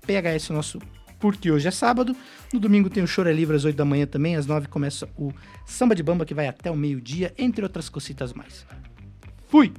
[0.07, 0.78] PHS, nosso
[1.18, 2.14] Porque Hoje é Sábado.
[2.53, 5.09] No domingo tem o Choro é Livre às 8 da manhã também, às 9 começa
[5.16, 5.32] o
[5.64, 8.66] Samba de Bamba, que vai até o meio-dia, entre outras cositas mais.
[9.49, 9.72] Fui!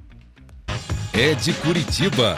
[1.14, 2.36] É de Curitiba.